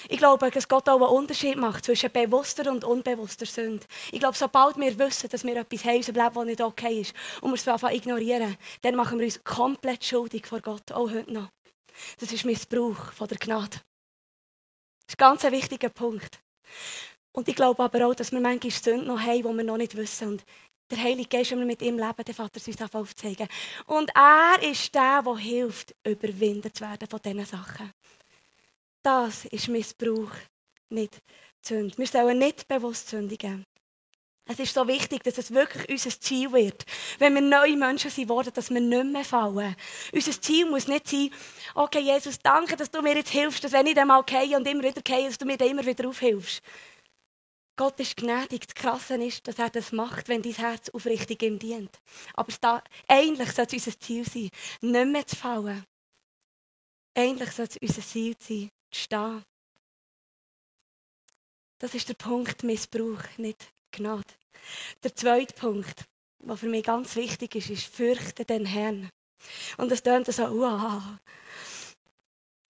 Ich 0.09 0.18
glaube, 0.18 0.50
dass 0.50 0.68
Gott 0.68 0.88
auch 0.88 0.97
einen 0.97 1.16
Unterschied 1.16 1.56
macht 1.56 1.85
zwischen 1.85 2.11
bewusster 2.11 2.71
und 2.71 2.85
unbewusster 2.85 3.47
Sünde. 3.47 3.87
Ich 4.12 4.21
glaube, 4.21 4.37
sobald 4.37 4.76
wir 4.76 4.99
wissen, 4.99 5.28
dass 5.28 5.45
wir 5.45 5.56
etwas 5.56 5.85
haben 5.85 6.02
in 6.02 6.14
das 6.14 6.45
nicht 6.45 6.61
okay 6.61 7.00
ist, 7.00 7.14
und 7.40 7.50
wir 7.50 7.54
es 7.54 7.68
einfach 7.68 7.90
ignorieren, 7.90 8.56
dann 8.83 8.95
machen 8.95 9.18
wir 9.18 9.26
uns 9.26 9.42
komplett 9.42 10.04
schuldig 10.04 10.47
vor 10.47 10.61
Gott, 10.61 10.92
auch 10.92 11.11
heute 11.11 11.33
noch. 11.33 11.49
Das 12.18 12.33
ist 12.33 12.45
Missbrauch 12.45 13.12
von 13.12 13.28
der 13.28 13.38
Gnade. 13.38 13.80
Das 15.06 15.14
ist 15.14 15.21
ein 15.21 15.38
ganz 15.38 15.42
wichtiger 15.45 15.88
Punkt. 15.88 16.40
Und 17.33 17.49
ich 17.49 17.54
glaube 17.54 17.83
aber 17.83 18.06
auch, 18.06 18.14
dass 18.14 18.33
wir 18.33 18.40
manchmal 18.40 18.71
Sünde 18.71 19.06
noch 19.06 19.21
haben, 19.21 19.42
die 19.42 19.56
wir 19.56 19.64
noch 19.64 19.76
nicht 19.76 19.97
wissen. 19.97 20.28
Und 20.28 20.45
der 20.90 21.02
Heilige 21.02 21.28
Geist, 21.28 21.50
wenn 21.50 21.59
wir 21.59 21.66
mit 21.66 21.83
ihm 21.83 21.99
leben, 21.99 22.25
der 22.25 22.35
Vater 22.35 22.61
uns 22.66 22.95
aufzeigen. 22.95 23.49
Und 23.87 24.11
er 24.14 24.62
ist 24.62 24.95
der, 24.95 25.23
der 25.23 25.37
hilft, 25.37 25.95
überwinden 26.06 26.73
zu 26.73 26.85
werden 26.85 27.09
von 27.09 27.21
diesen 27.23 27.45
Sachen. 27.45 27.92
Das 29.07 29.45
ist 29.45 29.69
Missbrauch, 29.69 30.33
nicht 30.89 31.23
Sünde. 31.65 31.97
Wir 31.97 32.09
sollen 32.09 32.39
nicht 32.41 32.67
bewusst 32.67 33.09
sündigen. 33.09 33.65
Es 34.49 34.59
ist 34.59 34.75
so 34.75 34.89
wichtig, 34.89 35.23
dass 35.23 35.39
es 35.39 35.55
wirklich 35.55 35.89
unser 35.89 36.21
Ziel 36.21 36.53
wird. 36.53 36.85
Wenn 37.21 37.35
wir 37.35 37.41
neue 37.41 37.77
Menschen 37.77 38.11
sind 38.11 38.29
worden, 38.29 38.53
dass 38.53 38.69
wir 38.69 38.81
nicht 38.81 39.13
mehr 39.13 39.25
fallen. 39.25 39.77
Unser 40.13 40.41
Ziel 40.41 40.69
muss 40.69 40.89
nicht 40.89 41.07
sein, 41.07 41.31
okay, 41.77 42.01
Jesus, 42.01 42.41
danke, 42.41 42.75
dass 42.75 42.91
du 42.91 43.01
mir 43.01 43.15
jetzt 43.15 43.31
hilfst, 43.31 43.63
dass 43.63 43.71
wenn 43.71 43.87
ich 43.87 43.95
dann 43.95 44.09
mal 44.09 44.25
gehe 44.25 44.57
und 44.57 44.67
immer 44.67 44.83
wieder 44.83 45.03
gehe, 45.03 45.29
dass 45.29 45.39
du 45.39 45.47
mir 45.47 45.57
dann 45.57 45.69
immer 45.69 45.87
wieder 45.87 46.09
aufhilfst. 46.09 46.61
Gott 47.77 48.01
ist 48.01 48.17
gnädig. 48.17 48.67
Das 48.67 48.75
Krasse 48.75 49.25
ist, 49.25 49.47
dass 49.47 49.61
er 49.61 49.71
das 49.71 49.93
macht, 49.93 50.29
wenn 50.29 50.43
dein 50.43 50.55
Herz 50.55 50.89
aufrichtig 50.89 51.45
ihm 51.45 51.61
dient. 51.61 51.97
Aber 52.35 52.53
da, 52.61 52.83
eigentlich 53.07 53.53
sollte 53.53 53.77
es 53.77 53.87
unser 53.87 54.01
Ziel 54.01 54.25
sein, 54.29 54.51
nicht 54.81 55.13
mehr 55.13 55.27
zu 55.29 55.37
fallen. 55.37 55.85
Eigentlich 57.17 57.53
sollte 57.53 57.79
es 57.81 57.89
unser 57.89 58.03
Ziel 58.03 58.35
sein, 58.41 58.71
stehen. 58.93 59.45
Das 61.78 61.95
ist 61.95 62.09
der 62.09 62.14
Punkt 62.14 62.62
Missbrauch, 62.62 63.23
nicht 63.37 63.73
Gnade. 63.93 64.25
Der 65.02 65.14
zweite 65.14 65.55
Punkt, 65.55 66.05
der 66.38 66.57
für 66.57 66.69
mich 66.69 66.85
ganz 66.85 67.16
wichtig 67.16 67.55
ist, 67.55 67.71
ist 67.71 67.95
fürchte 67.95 68.45
den 68.45 68.64
Herrn. 68.66 69.11
Und 69.76 69.90
das 69.90 70.02
tönt 70.02 70.26
so, 70.26 70.45
uah. 70.45 71.21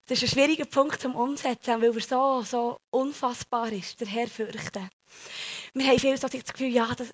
Das 0.05 0.21
ist 0.21 0.23
ein 0.23 0.35
schwieriger 0.35 0.65
Punkt 0.65 1.01
zum 1.01 1.15
Umsetzen, 1.15 1.81
weil 1.81 1.95
er 1.95 2.01
so, 2.01 2.41
so 2.43 2.77
unfassbar 2.91 3.71
ist, 3.71 3.99
der 3.99 4.07
Herr 4.07 4.27
fürchten. 4.27 4.89
Wir 5.73 5.87
haben 5.87 5.99
viel 5.99 6.17
so 6.17 6.27
das 6.27 6.53
Gefühl, 6.53 6.69
ja, 6.69 6.87
das, 6.95 7.13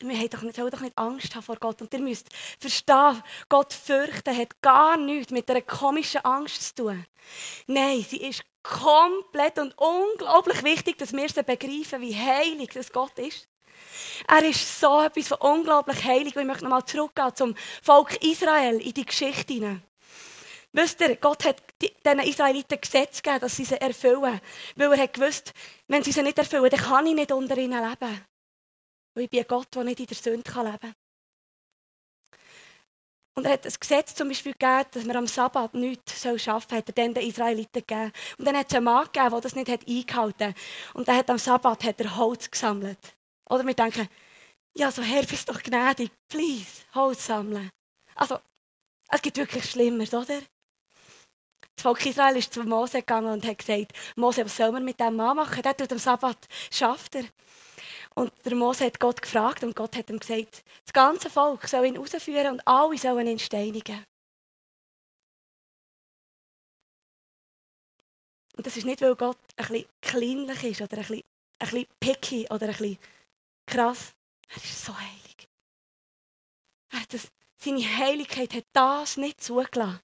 wir 0.00 0.16
haben 0.16 0.30
doch 0.30 0.42
nicht, 0.42 0.56
sollen 0.56 0.70
doch 0.70 0.80
nicht 0.80 0.98
Angst 0.98 1.34
haben 1.34 1.42
vor 1.42 1.56
Gott. 1.56 1.80
Und 1.80 1.92
ihr 1.94 2.00
müsst 2.00 2.28
verstehen, 2.58 3.22
Gott 3.48 3.72
fürchten 3.72 4.36
hat 4.36 4.60
gar 4.62 4.96
nichts 4.96 5.32
mit 5.32 5.50
einer 5.50 5.62
komischen 5.62 6.24
Angst 6.24 6.76
zu 6.76 6.82
tun. 6.82 7.06
Nein, 7.66 8.04
sie 8.08 8.22
ist 8.22 8.42
komplett 8.62 9.58
und 9.58 9.74
unglaublich 9.78 10.62
wichtig, 10.64 10.98
dass 10.98 11.12
wir 11.12 11.28
sie 11.28 11.42
begreifen, 11.42 12.00
wie 12.00 12.16
heilig 12.16 12.70
das 12.74 12.90
Gott 12.92 13.18
ist. 13.18 13.48
Er 14.28 14.44
ist 14.44 14.80
so 14.80 15.00
etwas 15.00 15.28
von 15.28 15.38
unglaublich 15.38 16.04
heilig. 16.04 16.34
Und 16.36 16.42
ich 16.42 16.48
möchte 16.48 16.64
nochmal 16.64 16.84
zurückgehen 16.84 17.34
zum 17.34 17.54
Volk 17.82 18.22
Israel 18.24 18.80
in 18.80 18.94
die 18.94 19.04
Geschichte 19.06 19.54
hinein. 19.54 19.82
Wisst 20.72 21.00
ihr, 21.00 21.16
Gott 21.16 21.44
hat 21.44 21.62
diesen 21.80 22.20
Israeliten 22.20 22.80
Gesetze 22.80 23.22
gegeben, 23.22 23.40
dass 23.40 23.56
sie 23.56 23.64
sie 23.64 23.80
erfüllen. 23.80 24.40
Weil 24.76 24.92
er 24.92 25.02
hat 25.02 25.14
gewusst, 25.14 25.52
wenn 25.88 26.04
sie 26.04 26.12
sie 26.12 26.22
nicht 26.22 26.38
erfüllen, 26.38 26.70
dann 26.70 26.80
kann 26.80 27.06
ich 27.06 27.14
nicht 27.14 27.32
unter 27.32 27.56
ihnen 27.56 27.82
leben. 27.82 28.24
Weil 29.14 29.24
ich 29.24 29.30
bin 29.30 29.40
ein 29.40 29.46
Gott, 29.48 29.74
der 29.74 29.84
nicht 29.84 30.00
in 30.00 30.06
der 30.06 30.16
Sünde 30.16 30.50
leben 30.62 30.78
kann. 30.78 30.94
Und 33.34 33.46
er 33.46 33.52
hat 33.52 33.64
ein 33.64 33.72
Gesetz 33.80 34.14
zum 34.14 34.28
Beispiel 34.28 34.52
gegeben, 34.52 34.90
dass 34.92 35.04
man 35.04 35.16
am 35.16 35.26
Sabbat 35.26 35.74
nichts 35.74 36.26
arbeiten 36.26 36.38
soll, 36.38 36.78
hat 36.78 36.88
er 36.88 36.92
dann 36.92 37.14
den 37.14 37.26
Israeliten 37.26 37.72
gegeben. 37.86 38.12
Und 38.38 38.44
dann 38.44 38.56
hat 38.56 38.68
es 38.68 38.76
einen 38.76 38.84
Mann 38.84 39.06
gegeben, 39.06 39.30
der 39.30 39.40
das 39.40 39.54
nicht 39.54 39.70
hat 39.70 39.88
eingehalten 39.88 40.48
hat. 40.48 40.56
Und 40.94 41.08
der 41.08 41.16
hat 41.16 41.30
am 41.30 41.38
Sabbat 41.38 41.84
hat 41.84 42.00
er 42.00 42.16
Holz 42.16 42.50
gesammelt. 42.50 42.98
Oder 43.48 43.66
wir 43.66 43.74
denken, 43.74 44.08
ja, 44.74 44.90
so 44.92 45.02
Herr, 45.02 45.24
bist 45.24 45.48
doch 45.48 45.62
gnädig, 45.62 46.10
please, 46.28 46.84
Holz 46.94 47.26
sammeln. 47.26 47.70
Also, 48.14 48.38
es 49.08 49.22
gibt 49.22 49.36
wirklich 49.36 49.64
Schlimmeres, 49.64 50.14
oder? 50.14 50.40
Das 51.80 51.84
Volk 51.84 52.04
Israel 52.04 52.36
ist 52.36 52.52
zu 52.52 52.62
Mose 52.62 52.98
gegangen 52.98 53.32
und 53.32 53.46
hat 53.46 53.56
gesagt, 53.56 53.92
Mose, 54.14 54.44
was 54.44 54.54
soll 54.54 54.70
man 54.70 54.84
mit 54.84 55.00
diesem 55.00 55.16
Mann 55.16 55.34
machen? 55.34 55.62
Der 55.62 55.74
tut 55.74 55.90
am 55.90 55.96
Sabbat, 55.98 56.36
schafft 56.70 57.14
er. 57.14 57.24
Und 58.14 58.30
der 58.44 58.54
Mose 58.54 58.84
hat 58.84 59.00
Gott 59.00 59.22
gefragt 59.22 59.64
und 59.64 59.74
Gott 59.74 59.96
hat 59.96 60.10
ihm 60.10 60.18
gesagt, 60.18 60.62
das 60.84 60.92
ganze 60.92 61.30
Volk 61.30 61.66
soll 61.66 61.86
ihn 61.86 61.96
rausführen 61.96 62.52
und 62.52 62.68
alle 62.68 62.98
sollen 62.98 63.26
ihn 63.26 63.38
steinigen. 63.38 64.04
Und 68.58 68.66
das 68.66 68.76
ist 68.76 68.84
nicht, 68.84 69.00
weil 69.00 69.16
Gott 69.16 69.38
ein 69.56 69.66
bisschen 69.66 69.88
kleinlich 70.02 70.62
ist 70.64 70.82
oder 70.82 70.98
ein 70.98 71.06
bisschen, 71.06 71.22
ein 71.60 71.70
bisschen 71.70 71.86
picky 71.98 72.46
oder 72.50 72.66
ein 72.66 72.76
bisschen 72.76 72.98
krass. 73.64 74.12
Er 74.50 74.56
ist 74.56 74.84
so 74.84 74.94
heilig. 74.94 75.48
Er 76.90 77.00
das, 77.08 77.28
seine 77.56 77.96
Heiligkeit 77.96 78.52
hat 78.52 78.66
das 78.74 79.16
nicht 79.16 79.42
zugelassen 79.42 80.00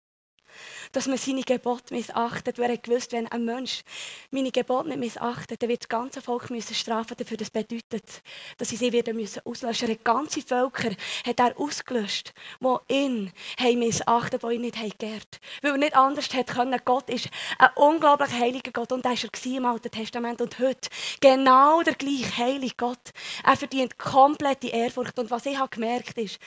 dass 0.93 1.07
man 1.07 1.19
seine 1.19 1.43
Gebote 1.43 1.95
missachtet. 1.95 2.59
Wer 2.59 2.73
hat 2.73 2.83
gewusst, 2.83 3.13
wenn 3.13 3.27
ein 3.29 3.45
Mensch 3.45 3.83
meine 4.31 4.51
Gebote 4.51 4.89
nicht 4.89 4.99
missachtet, 4.99 5.63
dann 5.63 5.69
wird 5.69 5.83
das 5.83 5.89
ganze 5.89 6.21
Volk 6.21 6.51
müssen 6.51 6.75
strafen 6.75 7.17
dafür. 7.17 7.37
Das 7.37 7.51
bedeutet, 7.51 8.23
dass 8.59 8.69
sie 8.69 8.77
sie 8.77 8.93
wieder 8.93 9.13
müssen 9.13 9.43
auslöschen 9.45 9.89
müssen. 9.89 10.05
Ganze 10.05 10.43
Völker 10.43 10.91
hat 11.27 11.41
er 11.41 11.59
ausgelöscht, 11.59 12.33
die 12.61 12.95
ihn 12.95 13.33
haben 13.59 13.79
missachtet, 13.79 14.43
die 14.43 14.55
ihn 14.55 14.61
nicht 14.63 14.77
haben 14.77 14.93
geehrt. 14.99 15.41
Weil 15.63 15.73
er 15.73 15.79
nicht 15.79 15.97
anders 15.97 16.33
hätte 16.33 16.55
können. 16.55 16.81
Gott 16.85 17.11
ist 17.11 17.29
ein 17.59 17.71
unglaublich 17.77 18.31
heiliger 18.33 18.73
Gott 18.73 18.93
und 18.93 19.05
er 19.05 19.13
war 19.13 19.47
im 19.47 19.65
Alten 19.65 19.91
Testament 19.91 20.41
und 20.41 20.59
heute 20.59 20.89
genau 21.21 21.83
der 21.83 21.95
gleiche 21.95 22.37
heilige 22.37 22.75
Gott. 22.77 23.13
Er 23.45 23.57
verdient 23.57 23.99
komplette 23.99 24.69
Ehrfurcht. 24.69 25.19
Und 25.19 25.31
was 25.31 25.47
ich 25.47 25.59
habe 25.59 25.69
gemerkt 25.69 26.19
ist, 26.19 26.39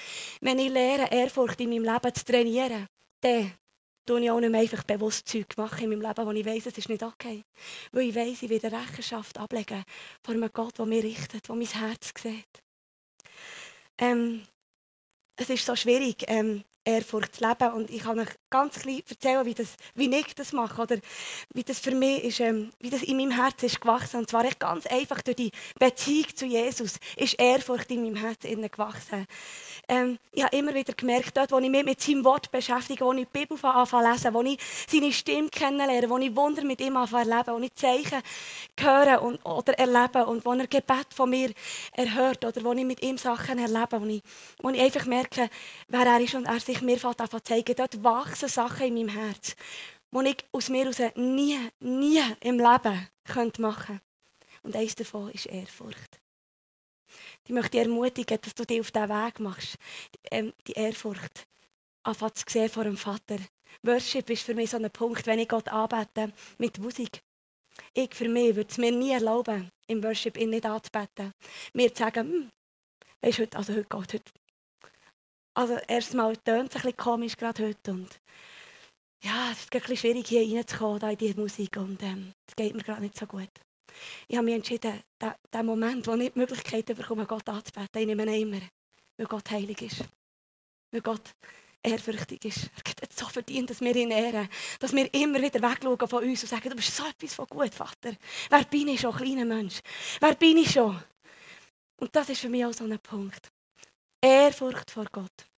wenn 0.41 0.59
ich 0.59 0.69
lehre, 0.69 1.09
Ehrfurcht 1.11 1.59
in 1.61 1.69
meinem 1.69 1.83
Leben 1.83 2.15
zu 2.15 2.25
trainieren, 2.25 2.87
dann 3.21 3.51
tue 4.09 4.21
ich 4.21 4.31
auch 4.31 4.39
nicht 4.39 4.49
mehr 4.49 4.61
einfach 4.61 4.83
bewusst 4.83 5.27
Zeug 5.27 5.55
machen 5.55 5.83
in 5.83 5.89
meinem 5.91 6.01
Leben, 6.01 6.25
wo 6.25 6.31
ich 6.31 6.45
weiss, 6.45 6.65
es 6.65 6.79
ist 6.79 6.89
nicht 6.89 7.03
okay. 7.03 7.43
Weil 7.91 8.09
ich 8.09 8.15
weiss, 8.15 8.41
ich 8.41 8.49
werde 8.49 8.71
Rechenschaft 8.71 9.37
ablegen 9.37 9.83
vor 10.23 10.33
einem 10.33 10.49
Gott, 10.51 10.79
der 10.79 10.87
mich 10.87 11.03
richtet, 11.03 11.47
der 11.47 11.55
mein 11.55 11.67
Herz 11.67 12.11
sieht. 12.19 12.63
Ähm, 13.99 14.41
es 15.35 15.51
ist 15.51 15.63
so 15.63 15.75
schwierig, 15.75 16.23
ähm, 16.27 16.63
Ehrfurcht 16.85 17.35
zu 17.35 17.47
leben. 17.47 17.73
Und 17.73 17.89
ich 17.89 18.03
kann 18.03 18.19
euch 18.19 18.29
ganz 18.49 18.79
klein 18.79 19.01
erzählen, 19.09 19.45
wie, 19.45 19.53
das, 19.53 19.75
wie 19.95 20.13
ich 20.13 20.35
das 20.35 20.53
mache. 20.53 20.81
Oder 20.81 20.97
wie 21.53 21.63
das 21.63 21.79
für 21.79 21.95
mich 21.95 22.23
ist, 22.23 22.39
ähm, 22.39 22.71
wie 22.79 22.89
das 22.89 23.03
in 23.03 23.17
meinem 23.17 23.31
Herzen 23.31 23.65
ist 23.65 23.81
gewachsen. 23.81 24.17
Und 24.17 24.29
zwar 24.29 24.45
echt 24.45 24.59
ganz 24.59 24.85
einfach 24.85 25.21
durch 25.21 25.37
die 25.37 25.51
Beziehung 25.79 26.35
zu 26.35 26.45
Jesus 26.45 26.95
ist 27.15 27.39
Ehrfurcht 27.39 27.91
in 27.91 28.03
meinem 28.03 28.15
Herzen 28.15 28.61
gewachsen 28.61 29.27
ähm, 29.89 30.19
ich 30.31 30.43
habe 30.43 30.55
immer 30.55 30.73
wieder 30.73 30.93
gemerkt, 30.93 31.35
dort, 31.35 31.51
wo 31.51 31.57
ich 31.57 31.69
mich 31.69 31.83
mit 31.83 31.99
seinem 31.99 32.23
Wort 32.23 32.51
beschäftige, 32.51 33.03
wo 33.03 33.11
ich 33.11 33.27
die 33.31 33.39
Bibel 33.39 33.57
anfange 33.63 34.11
lesen, 34.11 34.33
wo 34.33 34.41
ich 34.43 34.59
seine 34.87 35.11
Stimme 35.11 35.49
kennenlerne, 35.49 36.09
wo 36.09 36.17
ich 36.19 36.35
Wunder 36.35 36.63
mit 36.63 36.79
ihm 36.79 36.95
anfange 36.95 37.31
erleben, 37.31 37.53
wo 37.55 37.59
ich 37.59 37.73
Zeichen 37.73 38.21
höre 38.79 39.21
und, 39.21 39.43
oder 39.43 39.73
erlebe 39.79 40.27
und 40.27 40.45
wo 40.45 40.53
er 40.53 40.67
Gebet 40.67 41.07
von 41.13 41.31
mir 41.31 41.51
erhört 41.93 42.45
oder 42.45 42.63
wo 42.63 42.73
ich 42.73 42.85
mit 42.85 43.01
ihm 43.01 43.17
Sachen 43.17 43.57
erlebe, 43.57 43.99
wo 43.99 44.05
ich, 44.05 44.21
wo 44.61 44.69
ich 44.69 44.79
einfach 44.79 45.05
merke, 45.07 45.49
wer 45.87 46.05
er 46.05 46.21
ist 46.21 46.35
und 46.35 46.45
er 46.45 46.59
sich 46.69 46.81
mir 46.81 47.03
anfängt 47.03 47.47
zeigen. 47.47 47.75
Dort 47.75 48.03
wachsen 48.03 48.49
Sachen 48.49 48.87
in 48.87 48.93
meinem 48.93 49.09
Herz, 49.09 49.55
die 50.11 50.29
ich 50.29 50.45
aus 50.51 50.69
mir 50.69 50.85
heraus 50.85 51.15
nie, 51.15 51.57
nie 51.79 52.21
im 52.41 52.59
Leben 52.59 53.09
könnte 53.25 53.61
machen 53.61 53.85
könnte. 53.85 54.01
Und 54.63 54.75
eines 54.75 54.95
davon 54.95 55.31
ist 55.31 55.47
Ehrfurcht. 55.47 56.19
Ich 57.45 57.51
möchte 57.51 57.71
dich 57.71 57.81
ermutigen, 57.81 58.37
dass 58.41 58.53
du 58.53 58.65
dich 58.65 58.81
auf 58.81 58.91
diesen 58.91 59.09
Weg 59.09 59.39
machst, 59.39 59.77
ähm, 60.29 60.53
die 60.67 60.73
Ehrfurcht 60.73 61.47
anfangen 62.03 62.35
zu 62.35 62.45
sehen 62.47 62.69
vor 62.69 62.83
dem 62.83 62.97
Vater. 62.97 63.37
Worship 63.83 64.29
ist 64.29 64.43
für 64.43 64.53
mich 64.53 64.69
so 64.69 64.77
ein 64.77 64.91
Punkt, 64.91 65.25
wenn 65.25 65.39
ich 65.39 65.47
Gott 65.47 65.69
anbete 65.69 66.31
mit 66.57 66.77
Musik. 66.77 67.21
Ich 67.93 68.13
für 68.13 68.27
mich 68.27 68.55
würde 68.55 68.69
es 68.69 68.77
mir 68.77 68.91
nie 68.91 69.11
erlauben, 69.11 69.71
im 69.87 70.03
Worship 70.03 70.37
ihn 70.37 70.51
nicht 70.51 70.65
anzubeten. 70.65 71.33
Mir 71.73 71.93
zu 71.93 72.03
sagen, 72.03 72.27
hm, 72.27 72.51
weißt 73.21 73.39
heute, 73.39 73.57
also 73.57 73.73
heute 73.73 73.87
geht 73.89 74.13
heute 74.13 74.38
Also 75.59 75.75
erstmal 75.89 76.37
tönt 76.37 76.69
es 76.69 76.77
ein 76.77 76.81
bisschen 76.83 76.95
komisch 76.95 77.35
gerade 77.35 77.67
heute 77.67 77.91
und 77.91 78.21
ja, 79.21 79.51
es 79.51 79.59
ist 79.59 79.75
ein 79.75 79.81
bisschen 79.81 79.97
schwierig 79.97 80.27
hier 80.29 80.57
reinzukommen 80.57 81.01
in 81.01 81.17
diese 81.17 81.37
Musik 81.37 81.75
und 81.75 82.01
ähm, 82.01 82.31
es 82.47 82.53
ähm, 82.57 82.65
geht 82.65 82.75
mir 82.75 82.81
gerade 82.81 83.01
nicht 83.01 83.17
so 83.17 83.25
gut. 83.25 83.49
Ich 84.29 84.37
habe 84.37 84.45
mich 84.45 84.55
entschieden, 84.55 85.03
den, 85.53 85.65
Moment, 85.65 86.07
wo 86.07 86.13
ich 86.13 86.31
die 86.31 86.39
Möglichkeit 86.39 86.85
bekomme, 86.85 87.25
Gott 87.25 87.49
anzubeten, 87.49 87.99
ich 87.99 88.07
nehme 88.07 88.23
ihn 88.23 88.47
immer, 88.47 88.61
weil 89.17 89.27
Gott 89.27 89.51
heilig 89.51 89.81
ist. 89.81 90.05
Weil 90.93 91.01
Gott 91.01 91.29
ehrfürchtig 91.83 92.45
ist. 92.45 92.69
Er 92.85 93.01
hat 93.01 93.11
so 93.11 93.25
verdient, 93.25 93.69
dass 93.69 93.81
wir 93.81 93.93
ihn 93.93 94.11
ehren. 94.11 94.47
Dass 94.79 94.93
wir 94.93 95.13
immer 95.13 95.41
wieder 95.41 95.61
wegschauen 95.61 96.07
von 96.07 96.23
uns 96.23 96.41
und 96.41 96.49
sagen, 96.49 96.69
du 96.69 96.75
bist 96.77 96.95
so 96.95 97.03
etwas 97.05 97.33
von 97.33 97.47
gut, 97.47 97.75
Vater. 97.75 98.15
Wer 98.49 98.63
bin 98.63 98.87
ich 98.87 99.01
schon, 99.01 99.13
kleiner 99.13 99.43
Mensch? 99.43 99.81
Wer 100.21 100.35
bin 100.35 100.55
ich 100.55 100.71
schon? 100.71 101.03
Und 101.99 102.15
das 102.15 102.29
ist 102.29 102.39
für 102.39 102.47
mich 102.47 102.63
auch 102.63 102.71
so 102.71 102.85
ein 102.85 102.97
Punkt. 102.99 103.51
Ehrfurcht 104.21 104.91
vor 104.91 105.05
Gott. 105.11 105.48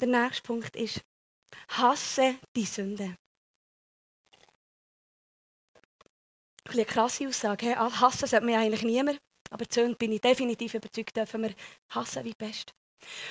Der 0.00 0.08
nächste 0.08 0.42
Punkt 0.42 0.76
ist, 0.76 1.00
hasse 1.68 2.36
die 2.54 2.66
Sünde. 2.66 3.16
Eine 6.68 6.84
krasse 6.84 7.28
Aussage. 7.28 7.76
Hassen 7.76 8.26
sollte 8.26 8.44
man 8.44 8.56
eigentlich 8.56 8.82
niemand. 8.82 9.18
Aber 9.50 9.64
die 9.64 9.74
Sünde 9.74 9.96
bin 9.96 10.12
ich 10.12 10.20
definitiv 10.20 10.74
überzeugt, 10.74 11.16
dürfen 11.16 11.42
wir 11.42 11.54
hassen 11.90 12.24
wie 12.24 12.34
best. 12.36 12.72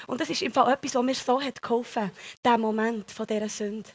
Und 0.07 0.21
das 0.21 0.29
ist 0.29 0.41
im 0.41 0.53
Fall 0.53 0.73
etwas, 0.73 0.95
was 0.95 1.03
mir 1.03 1.15
so 1.15 1.41
hat 1.41 1.61
geholfen, 1.61 2.11
der 2.43 2.57
Moment 2.57 3.13
dieser 3.29 3.49
Sünde 3.49 3.91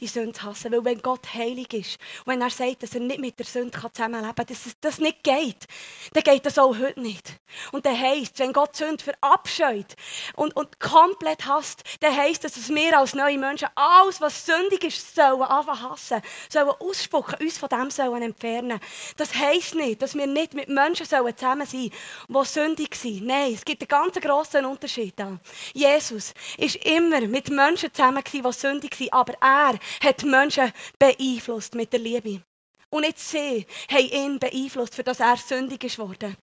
die 0.00 0.06
Sünde 0.06 0.42
hassen. 0.42 0.72
Weil 0.72 0.84
wenn 0.84 1.02
Gott 1.02 1.34
heilig 1.34 1.72
ist 1.74 1.98
wenn 2.24 2.42
er 2.42 2.50
sagt, 2.50 2.82
dass 2.82 2.94
er 2.94 3.00
nicht 3.00 3.20
mit 3.20 3.38
der 3.38 3.46
Sünde 3.46 3.70
zusammenleben 3.70 4.34
kann, 4.34 4.46
dass 4.46 4.76
das 4.80 4.98
nicht 4.98 5.24
geht, 5.24 5.66
dann 6.12 6.22
geht 6.22 6.46
das 6.46 6.58
auch 6.58 6.76
heute 6.78 7.00
nicht. 7.00 7.32
Und 7.72 7.86
dann 7.86 7.98
heisst, 7.98 8.38
wenn 8.38 8.52
Gott 8.52 8.76
Sünde 8.76 9.02
verabscheut 9.02 9.96
und, 10.36 10.54
und 10.56 10.78
komplett 10.78 11.46
hasst, 11.46 11.82
dann 12.00 12.14
heisst 12.16 12.44
das, 12.44 12.54
dass 12.54 12.68
wir 12.68 12.98
als 12.98 13.14
neue 13.14 13.38
Menschen 13.38 13.68
alles, 13.74 14.20
was 14.20 14.44
sündig 14.44 14.84
ist, 14.84 15.14
sollen 15.14 15.42
anfangen 15.42 15.90
hassen, 15.90 16.20
sollen 16.48 16.68
ausspucken, 16.68 17.36
uns 17.40 17.58
von 17.58 17.68
dem 17.68 17.90
sollen 17.90 18.22
entfernen. 18.22 18.80
Das 19.16 19.34
heisst 19.34 19.74
nicht, 19.74 20.02
dass 20.02 20.14
wir 20.14 20.26
nicht 20.26 20.54
mit 20.54 20.68
Menschen 20.68 21.06
sollen 21.06 21.36
zusammen 21.36 21.66
sein 21.66 21.90
sollen, 22.28 22.44
die 22.44 22.48
sündig 22.48 22.94
sind. 22.94 23.26
Nein, 23.26 23.54
es 23.54 23.64
gibt 23.64 23.82
einen 23.82 23.88
ganz 23.88 24.20
grossen 24.20 24.64
Unterschied. 24.64 25.14
Da. 25.18 25.38
Jesus 25.72 26.34
ist 26.56 26.76
immer 26.84 27.20
mit 27.22 27.50
Menschen 27.50 27.92
zusammen, 27.92 28.22
die 28.32 28.42
sündig 28.52 29.00
waren, 29.00 29.12
aber 29.12 29.34
er 29.40 29.78
hat 30.02 30.24
Menschen 30.24 30.72
beeinflusst 30.98 31.74
mit 31.74 31.92
der 31.92 32.00
Liebe. 32.00 32.42
Und 32.90 33.02
nicht 33.02 33.18
sie 33.18 33.66
haben 33.90 34.08
ihn 34.10 34.38
beeinflusst, 34.38 34.94
für 34.94 35.04
das 35.04 35.20
er 35.20 35.36
sündig 35.36 35.84
ist 35.84 35.98
worden. 35.98 36.36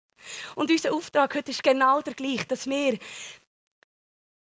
Und 0.55 0.71
unser 0.71 0.93
Auftrag 0.93 1.35
heute 1.35 1.51
ist 1.51 1.63
genau 1.63 2.01
der 2.01 2.13
gleiche, 2.13 2.45
dass 2.45 2.67
wir 2.67 2.97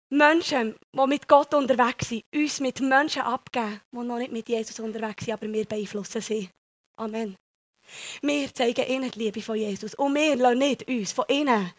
Menschen, 0.10 0.76
die 0.94 1.08
mit 1.08 1.28
Gott 1.28 1.54
unterwegs 1.54 2.10
sind, 2.10 2.26
uns 2.36 2.60
mit 2.60 2.82
Menschen 2.82 3.22
abgeben, 3.22 3.80
die 3.92 3.98
noch 3.98 4.18
nicht 4.18 4.32
mit 4.32 4.50
Jesus 4.50 4.80
unterwegs 4.80 5.26
sind, 5.26 5.34
aber 5.34 5.52
wir 5.52 5.66
beeinflussen 5.66 6.22
sie. 6.22 6.50
Amen. 6.98 7.38
Wir 8.22 8.54
zeigen 8.54 8.88
ihnen 8.88 9.12
die 9.12 9.20
Liebe 9.20 9.42
von 9.42 9.56
Jesus. 9.56 9.96
Und 9.96 10.16
wir 10.16 10.36
lassen 10.36 10.60
nicht 10.60 10.88
uns 10.88 11.12
von 11.12 11.26
ihnen 11.30 11.72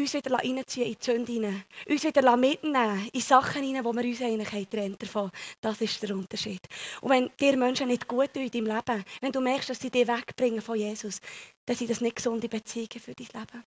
uns 0.00 0.14
wieder 0.14 0.32
reinziehen 0.32 0.86
in 0.86 0.96
die 0.98 1.04
Sünde 1.04 1.32
hinein. 1.32 1.64
Uns 1.88 2.04
wieder 2.04 2.36
mitnehmen 2.36 3.08
in 3.12 3.20
Sachen 3.20 3.62
hinein, 3.62 3.84
wo 3.84 3.92
wir 3.92 4.04
uns 4.04 4.20
eigentlich 4.20 4.68
trennt 4.68 5.02
davon. 5.02 5.30
Das 5.60 5.80
ist 5.80 6.02
der 6.02 6.14
Unterschied. 6.14 6.60
Und 7.00 7.10
wenn 7.10 7.30
dir 7.40 7.56
Menschen 7.56 7.88
nicht 7.88 8.06
gut 8.06 8.32
tun 8.32 8.42
in 8.42 8.50
deinem 8.50 8.76
Leben, 8.76 9.04
wenn 9.20 9.32
du 9.32 9.40
merkst, 9.40 9.70
dass 9.70 9.80
sie 9.80 9.90
dich 9.90 10.06
wegbringen 10.06 10.60
von 10.60 10.76
Jesus, 10.76 11.20
dann 11.64 11.76
sind 11.76 11.90
das 11.90 12.00
nicht 12.00 12.16
gesunde 12.16 12.48
Beziehungen 12.48 13.00
für 13.00 13.14
dein 13.14 13.28
Leben. 13.32 13.64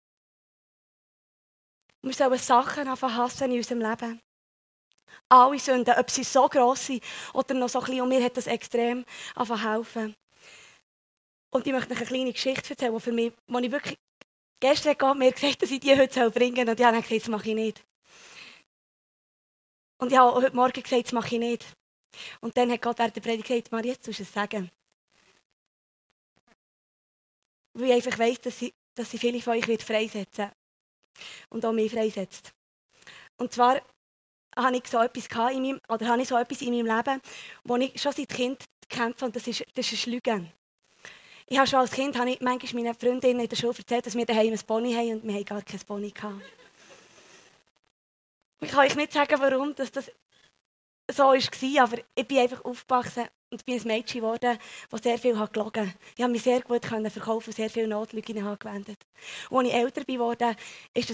wir 2.02 2.14
sollen 2.14 2.40
Sachen 2.40 2.88
anfangen 2.88 3.18
hassen 3.18 3.52
in 3.52 3.58
unserem 3.58 3.82
Leben. 3.82 4.22
Alle 5.28 5.60
Sünden, 5.60 5.96
ob 5.98 6.10
sie 6.10 6.24
so 6.24 6.48
gross 6.48 6.86
sind 6.86 7.04
oder 7.34 7.54
noch 7.56 7.70
so 7.70 7.80
klein. 7.80 8.02
Und 8.02 8.10
mir 8.10 8.24
hat 8.24 8.38
das 8.38 8.48
extrem 8.48 9.06
helfen. 9.36 10.16
Und 11.52 11.66
ich 11.66 11.74
möchte 11.74 11.94
euch 11.94 12.00
eine 12.00 12.08
kleine 12.08 12.34
Geschichte 12.34 12.70
erzählen, 12.72 12.94
die, 12.94 13.00
für 13.00 13.12
mich, 13.12 13.34
die 13.48 13.66
ich 13.66 13.72
wirklich 13.72 13.98
Gestern 14.60 14.92
hat 14.92 15.00
Gott 15.00 15.18
mir 15.18 15.32
gesagt, 15.32 15.62
dass 15.62 15.72
ich 15.72 15.80
die 15.80 15.98
heute 15.98 16.30
bringen 16.32 16.56
soll. 16.56 16.70
Und 16.70 16.80
ich 16.80 16.86
habe 16.86 17.02
gesagt, 17.02 17.22
das 17.22 17.28
mache 17.30 17.50
ich 17.50 17.56
nicht. 17.56 17.86
Und 20.00 20.12
ich 20.12 20.18
habe 20.18 20.36
heute 20.36 20.56
Morgen 20.56 20.84
gesagt, 20.84 21.06
das 21.06 21.12
mache 21.12 21.36
ich 21.36 21.40
nicht. 21.40 21.66
Und 22.42 22.58
dann 22.58 22.72
hat 22.72 22.82
Gott 22.82 23.00
während 23.00 23.16
der 23.16 23.22
Predigt 23.22 23.48
gesagt, 23.48 23.72
Maria, 23.72 23.94
jetzt 23.94 24.08
musst 24.08 24.20
du 24.20 24.24
es 24.24 24.34
sagen. 24.34 24.70
Weil 27.74 27.90
ich 27.90 27.94
einfach 27.94 28.20
weiss, 28.20 28.42
dass 28.42 28.60
sie, 28.60 28.74
dass 28.96 29.12
sie 29.12 29.18
viele 29.18 29.42
von 29.42 29.54
euch 29.54 29.68
wird 29.68 29.84
freisetzen 29.84 30.52
Und 31.50 31.66
auch 31.66 31.72
mich 31.72 31.92
freisetzt. 31.92 32.54
Und 33.38 33.54
zwar 33.54 33.82
habe 34.56 34.78
ich 34.78 34.88
so 34.88 35.00
etwas 35.00 35.28
in 35.54 35.62
meinem, 35.62 35.82
oder 35.88 36.08
habe 36.08 36.22
ich 36.22 36.28
so 36.28 36.36
etwas 36.36 36.62
in 36.62 36.74
meinem 36.74 36.98
Leben, 36.98 37.22
wo 37.64 37.78
ich 37.78 38.02
schon 38.02 38.12
seit 38.12 38.30
Kind 38.30 38.66
kämpfe, 38.90 39.26
und 39.26 39.36
das 39.36 39.48
ist, 39.48 39.64
das 39.76 39.92
ist 39.92 40.06
Lügen. 40.06 40.52
Ich 41.52 41.58
habe 41.58 41.68
schon 41.68 41.80
als 41.80 41.92
Kind 41.92 42.16
habe 42.16 42.30
ich 42.30 42.42
manchmal 42.42 42.84
meinen 42.84 42.94
Freundinnen 42.94 43.40
in 43.40 43.50
der 43.50 43.56
Schule 43.56 43.74
erzählt, 43.76 44.06
dass 44.06 44.16
wir 44.16 44.24
daheim 44.24 44.54
ein 44.54 44.60
Pony 44.60 44.94
haben 44.94 45.14
und 45.14 45.24
wir 45.24 45.34
haben 45.34 45.46
gar 45.46 45.62
kein 45.64 45.80
Pony 45.80 46.12
gehabt. 46.12 46.44
Ich 48.62 48.70
kann 48.70 48.86
euch 48.86 48.96
nicht 48.96 49.14
sagen, 49.14 49.36
warum 49.40 49.74
das, 49.74 49.90
so 51.12 51.24
war, 51.24 51.84
aber 51.84 51.98
ich 52.14 52.28
bin 52.28 52.38
einfach 52.38 52.64
aufgewachsen 52.64 53.26
und 53.50 53.66
bin 53.66 53.80
ein 53.80 53.88
Mädchen 53.88 54.22
geworden, 54.22 54.60
das 54.92 55.02
sehr 55.02 55.18
viel 55.18 55.34
gelogen 55.34 55.88
hat. 55.88 55.96
Ich 56.12 56.18
konnte 56.18 56.32
mich 56.32 56.44
sehr 56.44 56.62
gut 56.62 56.86
verkaufen 56.86 57.50
und 57.50 57.56
sehr 57.56 57.70
viele 57.72 57.88
Notlügen 57.88 58.46
angewendet. 58.46 59.00
Und 59.50 59.66
als 59.66 59.70
ich 59.70 59.74
älter 59.74 60.04
bin, 60.04 60.20
war 60.20 60.36
das 60.36 60.56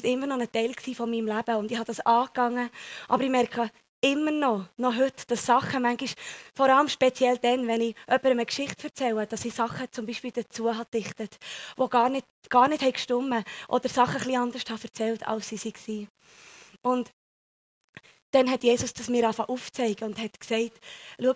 immer 0.03 0.27
noch 0.27 0.39
ein 0.39 0.51
Teil 0.51 0.73
von 0.95 1.09
meinem 1.09 1.27
Leben 1.27 1.55
und 1.55 1.71
ich 1.71 1.77
habe 1.77 1.87
das 1.87 2.01
angegangen. 2.01 2.69
Aber 3.07 3.23
ich 3.23 3.29
merke, 3.29 3.71
immer 4.11 4.31
noch, 4.31 4.65
noch 4.77 4.95
heute, 4.95 5.25
dass 5.27 5.45
Sachen 5.45 5.81
manchmal, 5.81 6.09
vor 6.53 6.69
allem 6.69 6.87
speziell 6.87 7.37
dann, 7.37 7.67
wenn 7.67 7.81
ich 7.81 7.95
jemandem 8.07 8.31
eine 8.31 8.45
Geschichte 8.45 8.87
erzähle, 8.87 9.25
dass 9.25 9.45
ich 9.45 9.53
Sachen 9.53 9.91
zum 9.91 10.05
Beispiel 10.05 10.31
dazu 10.31 10.73
habe 10.73 10.89
dichtet, 10.93 11.37
die 11.77 11.89
gar 11.89 12.09
nicht, 12.09 12.25
gar 12.49 12.67
nicht 12.67 12.93
gestimmt 12.93 13.45
oder 13.67 13.89
Sachen 13.89 14.29
ein 14.29 14.37
anders 14.37 14.63
habe 14.69 14.83
erzählt, 14.83 15.27
als 15.27 15.49
sie 15.49 15.57
waren. 15.57 16.07
Und 16.81 17.11
dann 18.31 18.51
hat 18.51 18.63
Jesus 18.63 18.93
das 18.93 19.09
mir 19.09 19.27
einfach 19.27 19.49
aufgezeigt 19.49 20.03
und 20.03 20.19
hat 20.19 20.39
gesagt, 20.39 20.79
schau, 21.19 21.33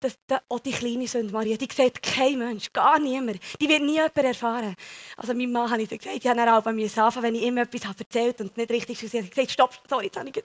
das, 0.00 0.18
das, 0.26 0.40
auch 0.48 0.60
die 0.60 0.72
kleine 0.72 1.06
Sünde 1.06 1.32
Maria, 1.32 1.56
die 1.56 1.68
sieht 1.72 2.02
kein 2.02 2.38
Mensch, 2.38 2.72
gar 2.72 2.98
niemand. 2.98 3.40
Die 3.60 3.68
wird 3.68 3.82
nie 3.82 3.94
jemand 3.94 4.16
erfahren. 4.16 4.74
Also 5.16 5.34
meinem 5.34 5.52
Mann 5.52 5.70
habe 5.70 5.82
ich 5.82 5.88
gesagt, 5.88 6.16
ich 6.16 6.26
habe 6.26 6.52
auch 6.52 6.62
bei 6.62 6.72
mir 6.72 6.86
anfangen, 6.86 7.22
wenn 7.22 7.34
ich 7.34 7.42
ihm 7.42 7.58
etwas 7.58 7.84
habe 7.86 7.98
erzählt 7.98 8.40
und 8.40 8.56
nicht 8.56 8.70
richtig 8.70 8.98
habe 9.02 9.18
ich 9.18 9.30
gesagt, 9.30 9.50
stopp, 9.50 9.78
sorry, 9.88 10.06
jetzt 10.06 10.18
habe 10.18 10.30
ich, 10.30 10.42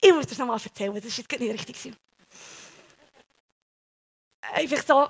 ich 0.00 0.14
muss 0.14 0.26
das 0.26 0.38
nochmal 0.38 0.60
erzählen, 0.62 0.94
das 0.94 1.16
jetzt 1.16 1.40
nicht 1.40 1.52
richtig. 1.52 1.94
Einfach 4.54 4.84
so, 4.86 5.08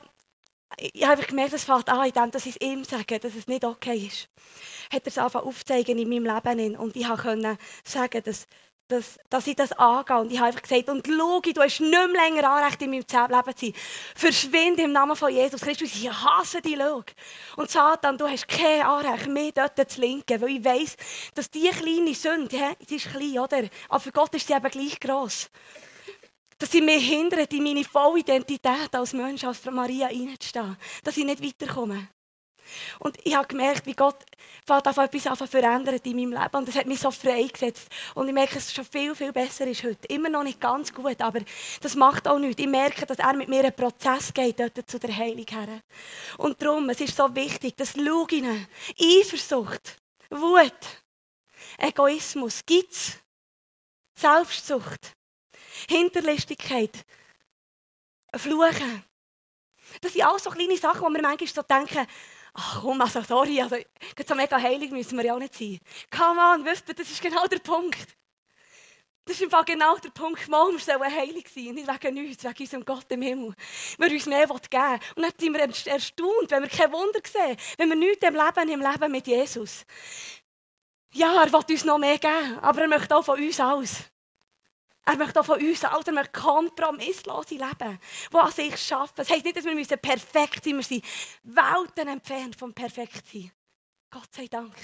ich 0.79 1.07
habe 1.07 1.23
gemerkt, 1.23 1.53
es 1.53 1.65
fällt 1.65 1.89
an, 1.89 2.07
in 2.07 2.13
dem, 2.13 2.31
dass 2.31 2.47
ich 2.47 2.57
es 2.57 2.67
ihm 2.67 2.85
sage, 2.85 3.19
dass 3.19 3.35
es 3.35 3.47
nicht 3.47 3.65
okay 3.65 4.07
ist. 4.07 4.29
Hat 4.93 5.03
er 5.03 5.09
es 5.09 5.19
einfach 5.19 5.43
aufzeigen 5.43 5.99
in 5.99 6.09
meinem 6.09 6.25
Leben 6.25 6.77
und 6.77 6.97
ich 6.97 7.09
konnte 7.09 7.59
sagen, 7.85 8.23
dass 8.23 8.47
dass, 8.93 9.19
dass 9.31 9.47
ich 9.47 9.57
das 9.57 9.73
angehe. 9.73 10.19
Und 10.19 10.31
ich 10.31 10.39
habe 10.39 10.49
einfach 10.49 10.63
gesagt, 10.63 10.89
und 10.89 11.07
schau, 11.07 11.41
du 11.41 11.61
hast 11.61 11.81
nicht 11.81 11.91
mehr 11.91 12.09
länger 12.09 12.51
Anrecht 12.51 12.83
in 12.83 12.91
meinem 12.91 13.01
Leben 13.01 13.57
zu 13.57 13.67
sein. 13.67 13.75
Verschwinde 14.15 14.83
im 14.83 14.93
Namen 14.93 15.17
von 15.17 15.33
Jesus 15.33 15.61
Christus. 15.61 15.95
Ich 15.95 16.11
hasse 16.11 16.61
dich, 16.61 16.77
schau. 16.79 17.03
Und 17.57 17.71
Satan, 17.71 18.19
du 18.19 18.29
hast 18.29 18.47
kein 18.47 18.83
Anrecht, 18.83 19.27
mich 19.29 19.55
dort 19.55 19.91
zu 19.91 20.01
linken, 20.01 20.41
weil 20.41 20.51
ich 20.51 20.65
weiss, 20.65 20.97
dass 21.35 21.51
diese 21.51 21.71
kleine 21.71 22.15
Sünde, 22.15 22.77
sie 22.87 22.97
ist 22.97 23.11
klein, 23.11 23.39
oder? 23.39 23.63
Aber 23.89 24.01
für 24.01 24.13
Gott 24.13 24.35
ist 24.35 24.47
sie 24.47 24.53
eben 24.53 24.71
gleich 24.71 25.01
gross. 25.01 25.51
Dass 26.59 26.71
sie 26.71 26.81
mich 26.81 27.09
hindert, 27.09 27.53
in 27.53 27.65
meine 27.65 27.85
volle 27.85 28.21
Identität 28.21 28.95
als 28.95 29.13
Mensch, 29.15 29.43
als 29.43 29.65
Maria 29.65 30.07
reinzustehen. 30.07 30.77
Dass 31.03 31.17
ich 31.17 31.25
nicht 31.25 31.43
weiterkomme. 31.43 32.09
Und 32.99 33.19
ich 33.25 33.35
habe 33.35 33.49
gemerkt, 33.49 33.87
wie 33.87 33.95
Gott 33.95 34.17
etwas 34.69 35.51
verändert 35.51 36.07
in 36.07 36.17
meinem 36.17 36.33
Leben. 36.33 36.57
Und 36.57 36.69
das 36.69 36.77
hat 36.77 36.87
mich 36.87 37.01
so 37.01 37.11
freigesetzt. 37.11 37.89
Und 38.15 38.29
ich 38.29 38.35
merke, 38.35 38.55
dass 38.55 38.67
es 38.67 38.75
schon 38.75 38.85
viel, 38.85 39.15
viel 39.15 39.33
besser 39.33 39.67
ist 39.67 39.83
heute. 39.83 40.07
Immer 40.09 40.29
noch 40.29 40.43
nicht 40.43 40.61
ganz 40.61 40.93
gut, 40.93 41.21
aber 41.21 41.41
das 41.81 41.95
macht 41.97 42.29
auch 42.29 42.39
nichts. 42.39 42.61
Ich 42.61 42.69
merke, 42.69 43.07
dass 43.07 43.19
er 43.19 43.35
mit 43.35 43.49
mir 43.49 43.61
einen 43.61 43.75
Prozess 43.75 44.33
geht, 44.33 44.61
dort 44.61 44.89
zu 44.89 44.99
der 44.99 45.17
Heilung 45.17 45.47
her. 45.49 45.81
Und 46.39 46.63
darum, 46.63 46.89
es 46.91 47.01
ist 47.01 47.17
so 47.17 47.35
wichtig, 47.35 47.77
dass 47.77 47.97
Luginen, 47.97 48.67
Eifersucht, 49.01 49.97
Wut, 50.31 50.73
Egoismus, 51.79 52.61
Geiz, 52.67 53.19
Selbstsucht, 54.15 55.13
Hinterlistigkeit, 55.89 57.05
Fluchen. 58.35 59.05
Das 60.01 60.13
sind 60.13 60.25
alles 60.25 60.45
so 60.45 60.51
kleine 60.51 60.77
Sachen, 60.77 61.03
wo 61.03 61.11
wir 61.11 61.23
manchmal 61.23 61.49
so 61.49 61.63
denken, 61.63 62.07
ach 62.55 62.81
komm, 62.83 63.01
also 63.01 63.23
sorry, 63.23 63.61
also, 63.61 63.77
so 64.27 64.35
mega 64.35 64.61
heilig 64.61 64.91
müssen 64.91 65.17
wir 65.19 65.25
ja 65.25 65.35
auch 65.35 65.39
nicht 65.39 65.55
sein. 65.55 65.79
Come 66.11 66.41
on, 66.41 66.65
wisst 66.65 66.89
ihr, 66.89 66.95
das 66.95 67.11
ist 67.11 67.23
genau 67.23 67.47
der 67.47 67.59
Punkt. 67.59 68.17
Das 69.25 69.37
ist 69.37 69.45
einfach 69.45 69.65
genau 69.65 69.97
der 69.99 70.11
Punkt, 70.11 70.49
mal, 70.49 70.73
wir 70.73 70.81
sollen 70.81 71.03
heilig 71.03 71.49
sein, 71.55 71.75
nicht 71.75 71.87
wegen 71.87 72.27
uns, 72.27 72.43
wegen 72.43 72.59
unserem 72.59 72.85
Gott 72.85 73.07
im 73.11 73.23
Himmel. 73.23 73.55
Wer 73.97 74.11
uns 74.11 74.27
mehr 74.27 74.47
geben 74.47 74.59
will. 74.59 75.01
Und 75.15 75.23
dann 75.23 75.33
sind 75.39 75.53
wir 75.55 75.93
erstaunt, 75.93 76.51
wenn 76.51 76.63
wir 76.63 76.69
kein 76.69 76.93
Wunder 76.93 77.21
sehen, 77.25 77.57
wenn 77.79 77.89
wir 77.89 77.97
nichts 77.97 78.27
im 78.27 78.35
Leben, 78.35 78.69
im 78.69 78.81
Leben 78.81 79.13
mit 79.13 79.27
Jesus. 79.29 79.85
Ja, 81.15 81.41
er 81.41 81.53
will 81.53 81.61
uns 81.71 81.85
noch 81.85 81.99
mehr 81.99 82.19
geben, 82.19 82.59
aber 82.63 82.81
er 82.81 82.89
möchte 82.89 83.15
auch 83.15 83.25
von 83.25 83.39
uns 83.39 83.61
alles. 83.61 84.12
Er 85.05 85.17
möchte 85.17 85.41
auch 85.41 85.45
von 85.45 85.61
uns 85.61 85.83
er 85.83 86.13
möchte 86.13 86.41
kompromisslose 86.41 87.57
Leben, 87.57 87.99
die 88.33 88.37
an 88.37 88.53
sich 88.53 88.77
schaffen. 88.77 89.15
Das 89.17 89.31
heisst 89.31 89.45
nicht, 89.45 89.57
dass 89.57 89.65
wir 89.65 89.97
perfekt 89.97 90.65
sein 90.65 90.77
müssen. 90.77 91.03
Wir 91.03 91.03
sind 91.03 91.57
Welten 91.57 92.09
entfernt 92.09 92.57
vom 92.57 92.73
Perfektsein. 92.73 93.51
Gott 94.11 94.33
sei 94.33 94.47
Dank. 94.47 94.75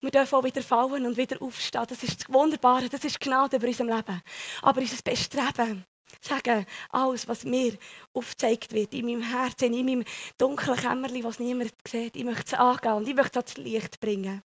Wir 0.00 0.10
dürfen 0.10 0.34
auch 0.34 0.44
wieder 0.44 0.62
fallen 0.62 1.06
und 1.06 1.16
wieder 1.16 1.40
aufstehen. 1.42 1.84
Das 1.88 2.02
ist 2.02 2.22
das 2.22 2.32
Wunderbare, 2.32 2.88
das 2.88 3.04
ist 3.04 3.20
Gnade 3.20 3.56
über 3.56 3.66
unserem 3.66 3.88
Leben. 3.88 4.22
Aber 4.62 4.80
unser 4.80 5.02
Bestreben, 5.02 5.84
sagen, 6.20 6.66
alles, 6.90 7.28
was 7.28 7.44
mir 7.44 7.76
aufgezeigt 8.12 8.72
wird, 8.72 8.94
in 8.94 9.06
meinem 9.06 9.22
Herzen, 9.22 9.72
in 9.72 9.86
meinem 9.86 10.04
dunklen 10.38 10.76
Kämmerchen, 10.76 11.24
was 11.24 11.38
niemand 11.38 11.72
sieht, 11.86 12.16
ich 12.16 12.24
möchte 12.24 12.46
es 12.46 12.54
angehen 12.54 12.94
und 12.94 13.08
ich 13.08 13.14
möchte 13.14 13.38
es 13.38 13.56
ans 13.56 13.56
Licht 13.58 14.00
bringen. 14.00 14.42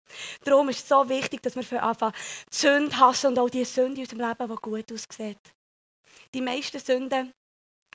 Darum 0.43 0.69
ist 0.69 0.79
es 0.79 0.87
so 0.87 1.07
wichtig, 1.09 1.41
dass 1.41 1.55
wir 1.55 1.63
für 1.63 1.81
anfangen, 1.81 2.13
die 2.51 2.55
Sünde 2.55 2.99
hassen 2.99 3.27
und 3.27 3.39
auch 3.39 3.49
die 3.49 3.65
Sünde 3.65 4.01
in 4.01 4.07
unserem 4.07 4.27
Leben, 4.27 4.49
die 4.49 4.61
gut 4.61 4.91
aussieht. 4.91 5.39
Die 6.33 6.41
meisten 6.41 6.79
Sünden 6.79 7.33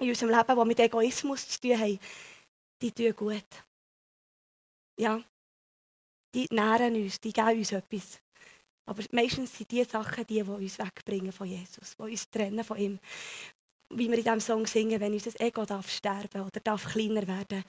in 0.01 0.09
unserem 0.09 0.31
Leben, 0.31 0.59
die 0.59 0.67
mit 0.67 0.81
Egoismus 0.81 1.49
zu 1.49 1.61
tun 1.61 1.79
haben, 1.79 1.99
die 2.83 2.93
tun 2.93 3.17
gut. 3.17 3.45
Ja, 4.99 5.21
die 6.35 6.47
nähren 6.51 6.95
uns, 6.95 7.21
die 7.21 7.33
geben 7.33 7.59
uns 7.59 7.73
etwas. 7.73 8.21
Aber 8.87 9.03
meistens 9.13 9.57
sind 9.57 9.71
die 9.71 9.85
Sachen 9.85 10.27
die, 10.27 10.43
die 10.43 10.51
uns 10.51 10.79
wegbringen 10.79 11.33
von 11.33 11.47
Jesus, 11.47 11.97
die 11.97 12.03
uns 12.03 12.29
trennen 12.29 12.65
von 12.65 12.77
ihm. 12.77 12.99
Wie 13.97 14.11
wir 14.11 14.19
in 14.19 14.25
diesem 14.25 14.41
Song 14.41 14.67
singen, 14.67 15.01
wenn 15.01 15.13
unser 15.13 15.41
Ego 15.41 15.65
darf 15.65 15.89
sterben 15.89 16.43
oder 16.43 16.61
darf 16.63 16.93
kleiner 16.93 17.27
werden, 17.27 17.65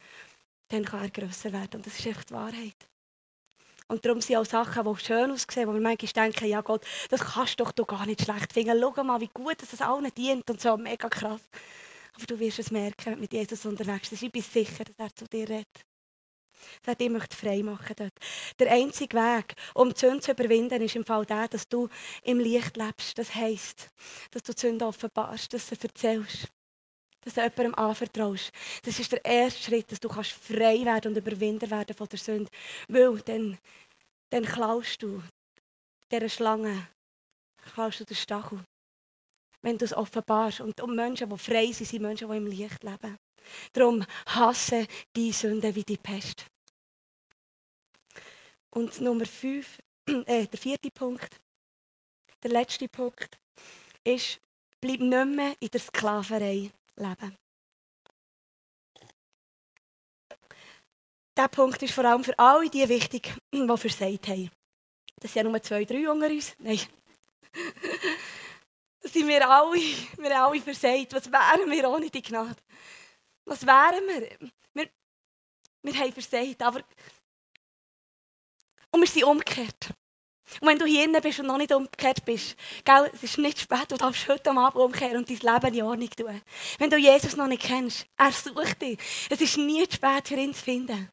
dann 0.69 0.83
kann 0.83 1.03
er 1.03 1.09
grösser 1.09 1.53
werden. 1.53 1.75
Und 1.75 1.85
das 1.85 1.99
ist 1.99 2.05
echt 2.05 2.29
die 2.29 2.33
Wahrheit. 2.33 2.89
Und 3.87 4.03
darum 4.03 4.19
sind 4.19 4.37
auch 4.37 4.45
Sachen, 4.45 4.83
die 4.83 5.03
schön 5.03 5.31
aussehen, 5.31 5.67
wo 5.67 5.73
wir 5.73 5.79
manchmal 5.81 6.29
denken, 6.29 6.47
ja 6.47 6.61
Gott, 6.61 6.83
das 7.09 7.21
kannst 7.21 7.59
du 7.59 7.65
doch 7.75 7.87
gar 7.87 8.05
nicht 8.07 8.23
schlecht 8.23 8.51
finden. 8.51 8.79
Schau 8.79 9.03
mal, 9.03 9.21
wie 9.21 9.29
gut 9.31 9.61
dass 9.61 9.73
es 9.73 9.81
allen 9.81 10.11
dient 10.15 10.49
und 10.49 10.59
so, 10.59 10.75
mega 10.75 11.07
krass. 11.07 11.41
Aber 12.15 12.25
du 12.25 12.39
wirst 12.39 12.59
es 12.59 12.71
merken, 12.71 13.19
mit 13.19 13.33
Jesus 13.33 13.65
unterwegs 13.65 14.09
bist. 14.09 14.23
Ich 14.23 14.31
bin 14.31 14.41
sicher, 14.41 14.85
dass 14.85 14.95
er 14.97 15.15
zu 15.15 15.25
dir 15.25 15.47
redet. 15.47 15.85
Er 16.85 16.95
dich 16.95 17.09
möchte 17.09 17.35
frei 17.35 17.63
machen 17.63 17.95
dort. 17.97 18.13
Der 18.59 18.71
einzige 18.71 19.17
Weg, 19.17 19.55
um 19.73 19.93
die 19.93 19.99
Sünde 19.99 20.21
zu 20.21 20.31
überwinden, 20.31 20.81
ist 20.81 20.95
im 20.95 21.05
Fall 21.05 21.25
der, 21.25 21.47
dass 21.47 21.67
du 21.67 21.89
im 22.23 22.39
Licht 22.39 22.77
lebst. 22.77 23.17
Das 23.17 23.33
heisst, 23.33 23.89
dass 24.31 24.43
du 24.43 24.53
die 24.53 24.59
Sünde 24.59 24.85
offenbarst, 24.85 25.53
dass 25.53 25.67
du 25.67 25.75
sie 25.75 25.87
erzählst. 25.87 26.47
Dass 27.21 27.33
du 27.33 27.41
jemandem 27.41 27.75
anvertraust. 27.75 28.51
Das 28.83 28.99
ist 28.99 29.11
der 29.11 29.25
erste 29.25 29.63
Schritt, 29.63 29.91
dass 29.91 29.99
du 29.99 30.07
kannst 30.09 30.31
frei 30.31 30.85
werden 30.85 31.11
und 31.11 31.17
Überwinder 31.17 31.69
werden 31.69 31.95
von 31.95 32.07
der 32.07 32.19
Sünde. 32.19 32.51
Weil 32.87 33.19
dann, 33.21 33.57
dann 34.29 34.45
klaust 34.45 35.01
du 35.01 35.23
dieser 36.11 36.29
Schlange, 36.29 36.87
klaust 37.73 37.99
du 37.99 38.05
den 38.05 38.15
Stachel. 38.15 38.63
Wenn 39.61 39.79
du 39.79 39.85
es 39.85 39.93
offenbarst. 39.93 40.61
Und 40.61 40.79
um 40.81 40.95
Menschen, 40.95 41.27
die 41.27 41.37
frei 41.39 41.71
sind, 41.71 41.87
sind 41.87 42.03
Menschen, 42.03 42.29
die 42.29 42.37
im 42.37 42.45
Licht 42.45 42.83
leben. 42.83 43.17
Darum 43.73 44.05
hasse 44.25 44.87
die 45.15 45.31
Sünde 45.31 45.73
wie 45.75 45.83
die 45.83 45.97
Pest. 45.97 46.45
Und 48.69 48.99
Nummer 48.99 49.25
fünf, 49.25 49.79
äh, 50.07 50.47
der 50.47 50.59
vierte 50.59 50.91
Punkt, 50.91 51.41
der 52.43 52.51
letzte 52.51 52.87
Punkt, 52.89 53.39
ist, 54.03 54.39
bleib 54.81 54.99
nicht 54.99 55.35
mehr 55.35 55.55
in 55.59 55.69
der 55.69 55.79
Sklaverei 55.79 56.71
leben. 56.95 57.37
Dieser 61.37 61.47
Punkt 61.49 61.83
ist 61.83 61.93
vor 61.93 62.05
allem 62.05 62.23
für 62.23 62.37
alle 62.39 62.69
die 62.69 62.87
wichtig, 62.87 63.33
die 63.53 63.77
versagt 63.77 64.27
haben. 64.27 64.49
Das 65.19 65.33
sind 65.33 65.43
ja 65.45 65.49
nur 65.49 65.61
zwei, 65.61 65.85
drei 65.85 66.09
unter 66.09 66.27
uns. 66.27 66.55
Nein. 66.59 66.79
Das 69.01 69.13
sind 69.13 69.27
wir 69.27 69.47
alle, 69.47 69.79
wir 70.17 70.41
alle 70.41 70.59
versagt. 70.59 71.13
Was 71.13 71.31
wären 71.31 71.69
wir 71.69 71.87
ohne 71.87 72.09
die 72.09 72.23
Gnade? 72.23 72.55
Was 73.45 73.65
wären 73.65 74.07
wir? 74.07 74.49
Wir, 74.73 74.89
wir 75.83 75.99
haben 75.99 76.13
versagt, 76.13 76.61
aber... 76.61 76.83
Und 78.91 79.01
wir 79.01 79.07
sind 79.07 79.23
umgekehrt. 79.23 79.93
Und 80.61 80.67
wenn 80.67 80.79
du 80.79 80.85
hier 80.85 81.07
bist 81.21 81.39
und 81.39 81.47
noch 81.47 81.57
nicht 81.57 81.73
umgekehrt 81.73 82.23
bist, 82.23 82.55
gell, 82.83 83.09
es 83.13 83.23
ist 83.23 83.37
nicht 83.37 83.59
spät, 83.59 83.91
du 83.91 83.97
darfst 83.97 84.27
heute 84.27 84.51
Abend 84.51 84.75
umkehren 84.75 85.17
und 85.17 85.29
dein 85.29 85.53
Leben 85.53 85.75
in 85.75 85.83
Ordnung 85.83 86.09
tun. 86.11 86.41
Wenn 86.77 86.89
du 86.89 86.97
Jesus 86.97 87.35
noch 87.35 87.47
nicht 87.47 87.63
kennst, 87.63 88.05
er 88.15 88.31
sucht 88.31 88.81
dich. 88.81 88.99
Es 89.29 89.41
ist 89.41 89.57
nie 89.57 89.87
zu 89.87 89.95
spät, 89.97 90.27
für 90.27 90.35
ihn 90.35 90.53
zu 90.53 90.63
finden. 90.63 91.09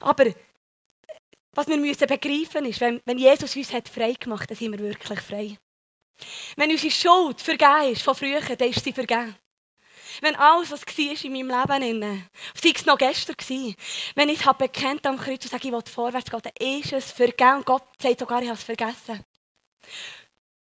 Aber 0.00 0.26
was 1.52 1.66
wir 1.66 1.78
müssen 1.78 2.06
begreifen 2.06 2.66
ist, 2.66 2.80
wenn, 2.80 3.00
wenn 3.04 3.18
Jesus 3.18 3.56
uns 3.56 3.72
hat 3.72 3.88
frei 3.88 4.12
gemacht 4.12 4.42
hat, 4.42 4.50
dann 4.50 4.58
sind 4.58 4.72
wir 4.72 4.78
wirklich 4.78 5.20
frei. 5.20 5.58
Wenn 6.56 6.70
unsere 6.70 6.90
Schuld 6.90 7.40
vergeben 7.40 7.92
ist 7.92 8.02
von 8.02 8.14
früher, 8.14 8.40
dann 8.40 8.68
ist 8.68 8.84
sie 8.84 8.92
vergeben. 8.92 9.34
Wenn 10.20 10.36
alles, 10.36 10.70
was 10.70 10.82
war 10.86 11.24
in 11.24 11.32
meinem 11.32 11.80
Leben, 11.80 12.28
sei 12.54 12.72
es 12.74 12.86
noch 12.86 12.98
gestern 12.98 13.36
war, 13.36 13.74
wenn 14.14 14.28
ich 14.28 14.40
es 14.40 14.46
habe 14.46 14.70
am 15.04 15.18
Kreuz 15.18 15.44
und 15.44 15.50
sage, 15.50 15.68
ich 15.68 15.72
will 15.72 15.82
vorwärts 15.82 16.30
gehen, 16.30 16.40
dann 16.42 16.52
ist 16.68 16.92
es 16.92 17.12
vergeben. 17.12 17.64
Gott 17.64 17.84
sagt 18.00 18.20
sogar, 18.20 18.42
ich 18.42 18.48
habe 18.48 18.58
es 18.58 18.64
vergessen. 18.64 19.24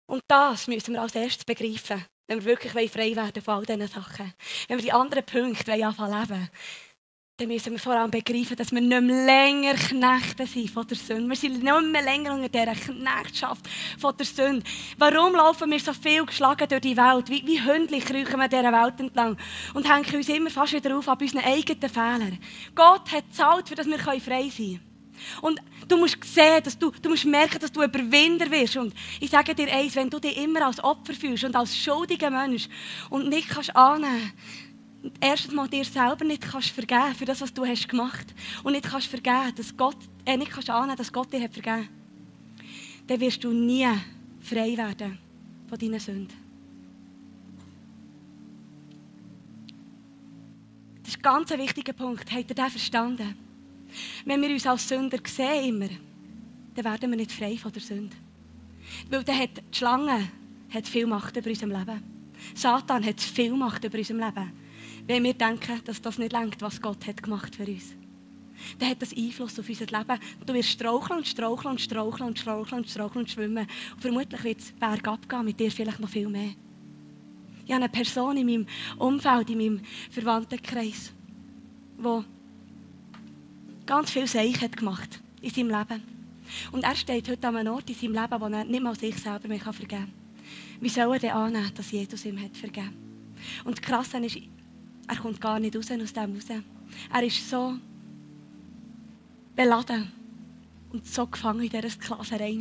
Und 0.07 0.23
das 0.27 0.67
müssen 0.67 0.93
wir 0.93 1.01
als 1.01 1.15
erstes 1.15 1.45
begreifen, 1.45 2.05
wenn 2.27 2.39
wir 2.39 2.45
wirklich 2.45 2.91
frei 2.91 3.15
werden 3.15 3.43
von 3.43 3.55
all 3.55 3.65
diesen 3.65 3.87
Sachen. 3.87 4.33
Wenn 4.67 4.77
wir 4.77 4.83
die 4.83 4.93
anderen 4.93 5.25
Punkte 5.25 5.73
anfangen 5.85 6.21
leben 6.21 6.49
dann 7.39 7.49
müssen 7.49 7.73
wir 7.73 7.79
vor 7.79 7.93
allem 7.93 8.09
begreifen, 8.09 8.55
dass 8.55 8.71
wir 8.71 8.81
nicht 8.81 9.01
mehr 9.01 9.25
länger 9.25 9.75
Knechte 9.75 10.47
sind 10.47 10.71
von 10.71 10.87
der 10.87 10.97
Sünde. 10.97 11.29
Wir 11.29 11.35
sind 11.35 11.61
nicht 11.61 11.91
mehr 11.91 12.01
länger 12.01 12.33
unter 12.33 12.49
dieser 12.49 12.73
Knechtschaft 12.73 13.69
von 13.99 14.17
der 14.17 14.25
Sünde. 14.25 14.63
Warum 14.97 15.35
laufen 15.35 15.69
wir 15.69 15.79
so 15.79 15.93
viel 15.93 16.25
geschlagen 16.25 16.67
durch 16.67 16.81
die 16.81 16.97
Welt? 16.97 17.29
Wie, 17.29 17.45
wie 17.45 17.63
Hündchen 17.63 17.99
kriechen 17.99 18.39
wir 18.39 18.47
dieser 18.47 18.73
Welt 18.73 18.99
entlang 18.99 19.37
und 19.75 19.87
hängen 19.87 20.15
uns 20.15 20.29
immer 20.29 20.49
fast 20.49 20.73
wieder 20.73 20.97
auf 20.97 21.07
an 21.07 21.19
unseren 21.19 21.43
eigenen 21.43 21.89
Fehlern. 21.89 22.39
Gott 22.73 23.11
hat 23.11 23.29
gezahlt, 23.29 23.69
für 23.69 23.75
dass 23.75 23.85
wir 23.85 23.99
frei 23.99 24.19
sein 24.19 24.49
können. 24.55 24.79
Und 25.41 25.59
du 25.87 25.97
musst 25.97 26.17
sehen, 26.23 26.63
dass 26.63 26.77
du, 26.77 26.89
du 26.89 27.09
musst 27.09 27.25
merken, 27.25 27.59
dass 27.59 27.71
du 27.71 27.83
Überwinder 27.83 28.49
wirst. 28.49 28.77
Und 28.77 28.95
ich 29.19 29.29
sage 29.29 29.53
dir 29.53 29.71
eins, 29.71 29.95
wenn 29.95 30.09
du 30.09 30.19
dich 30.19 30.37
immer 30.37 30.65
als 30.65 30.83
Opfer 30.83 31.13
fühlst 31.13 31.43
und 31.43 31.55
als 31.55 31.77
schuldiger 31.77 32.31
Mensch 32.31 32.67
und 33.11 33.29
nicht 33.29 33.49
kannst 33.49 33.75
annehmen, 33.75 34.33
erstens 35.19 35.53
mal 35.53 35.67
dir 35.67 35.85
selber 35.85 36.25
nicht 36.25 36.41
kannst 36.41 36.69
vergeben 36.69 37.15
für 37.15 37.25
das, 37.25 37.41
was 37.41 37.53
du 37.53 37.65
hast 37.65 37.87
gemacht 37.87 38.33
und 38.63 38.73
nicht 38.73 38.85
kannst 38.85 39.07
vergeben, 39.07 39.53
dass 39.55 39.75
Gott, 39.75 39.97
äh, 40.25 40.37
nicht 40.37 40.51
kannst 40.51 40.69
annehmen, 40.69 40.97
dass 40.97 41.11
Gott 41.11 41.31
dir 41.31 41.41
hat 41.41 41.53
vergeben, 41.53 41.89
dann 43.07 43.19
wirst 43.19 43.43
du 43.43 43.51
nie 43.51 43.87
frei 44.41 44.75
werden 44.77 45.17
von 45.67 45.77
deinen 45.77 45.99
Sünden. 45.99 46.47
Das 51.03 51.09
ist 51.09 51.17
ein 51.17 51.21
ganz 51.21 51.49
wichtiger 51.51 51.93
Punkt. 51.93 52.29
Habt 52.31 52.49
ihr 52.49 52.55
den 52.55 52.69
verstanden? 52.69 53.35
Wenn 54.25 54.41
wir 54.41 54.49
uns 54.49 54.67
als 54.67 54.87
Sünder 54.87 55.19
sehen 55.25 55.69
immer, 55.69 55.89
dann 56.75 56.85
werden 56.85 57.09
wir 57.11 57.17
nicht 57.17 57.31
frei 57.31 57.57
von 57.57 57.71
der 57.71 57.81
Sünde. 57.81 58.15
Weil 59.09 59.23
dann 59.23 59.39
hat 59.39 59.57
die 59.57 59.77
Schlange 59.77 60.29
hat 60.69 60.87
viel 60.87 61.07
Macht 61.07 61.37
über 61.37 61.49
unserem 61.49 61.71
Leben. 61.71 62.03
Satan 62.53 63.05
hat 63.05 63.21
viel 63.21 63.53
Macht 63.53 63.83
über 63.85 63.97
unserem 63.97 64.19
Leben 64.19 64.51
wenn 65.07 65.23
wir 65.23 65.33
denken, 65.33 65.81
dass 65.85 66.01
das 66.01 66.17
nicht 66.17 66.33
lenkt, 66.33 66.61
was 66.61 66.81
Gott 66.81 67.07
hat 67.07 67.23
gemacht 67.23 67.55
für 67.55 67.65
uns. 67.65 67.95
Dann 68.79 68.89
hat 68.89 69.01
das 69.01 69.15
Einfluss 69.15 69.59
auf 69.59 69.69
unser 69.69 69.85
Leben. 69.85 70.19
Du 70.45 70.53
wirst 70.53 70.69
straucheln 70.69 71.19
und 71.19 71.27
straucheln 71.27 71.71
und 71.71 71.81
straucheln 71.81 72.27
und 72.27 72.39
straucheln 72.39 72.79
und 72.79 72.89
straucheln 72.89 73.21
und 73.21 73.29
schwimmen. 73.29 73.67
Und 73.93 74.01
vermutlich 74.01 74.43
wird 74.43 74.59
es 74.59 74.71
bergab 74.73 75.29
gehen, 75.29 75.45
mit 75.45 75.59
dir 75.59 75.71
vielleicht 75.71 75.99
noch 75.99 76.09
viel 76.09 76.27
mehr. 76.27 76.51
Ich 77.65 77.73
habe 77.73 77.83
eine 77.83 77.89
Person 77.89 78.37
in 78.37 78.45
meinem 78.45 78.67
Umfeld, 78.97 79.49
in 79.49 79.57
meinem 79.57 79.81
Verwandtenkreis, 80.09 81.11
die 81.97 82.23
ganz 83.85 84.11
viel 84.11 84.27
Seich 84.27 84.61
hat 84.61 84.77
gemacht 84.77 85.21
in 85.41 85.49
seinem 85.49 85.69
Leben. 85.69 86.01
Und 86.71 86.83
er 86.83 86.95
steht 86.95 87.29
heute 87.29 87.47
an 87.47 87.57
einem 87.57 87.73
Ort 87.73 87.89
in 87.89 87.95
seinem 87.95 88.13
Leben, 88.13 88.41
wo 88.41 88.45
er 88.45 88.63
nicht 88.63 88.83
mal 88.83 88.95
sich 88.97 89.17
selber 89.17 89.47
mehr 89.47 89.59
vergeben 89.59 89.87
kann. 89.87 90.13
Wie 90.79 90.89
soll 90.89 91.13
er 91.13 91.19
denn 91.19 91.31
annehmen, 91.31 91.71
dass 91.75 91.91
Jesus 91.91 92.25
ihm 92.25 92.41
hat 92.41 92.55
vergeben? 92.55 92.93
Und 93.65 93.81
krass 93.81 94.13
ist, 94.13 94.39
er 95.07 95.15
kommt 95.15 95.41
gar 95.41 95.59
nicht 95.59 95.75
raus 95.75 95.91
aus 95.91 96.13
dem 96.13 96.33
raus. 96.33 96.63
Er 97.13 97.23
ist 97.23 97.49
so 97.49 97.77
beladen 99.55 100.11
und 100.91 101.05
so 101.05 101.25
gefangen 101.27 101.63
in 101.63 101.69
dieser 101.69 101.89
Sklaverei. 101.89 102.55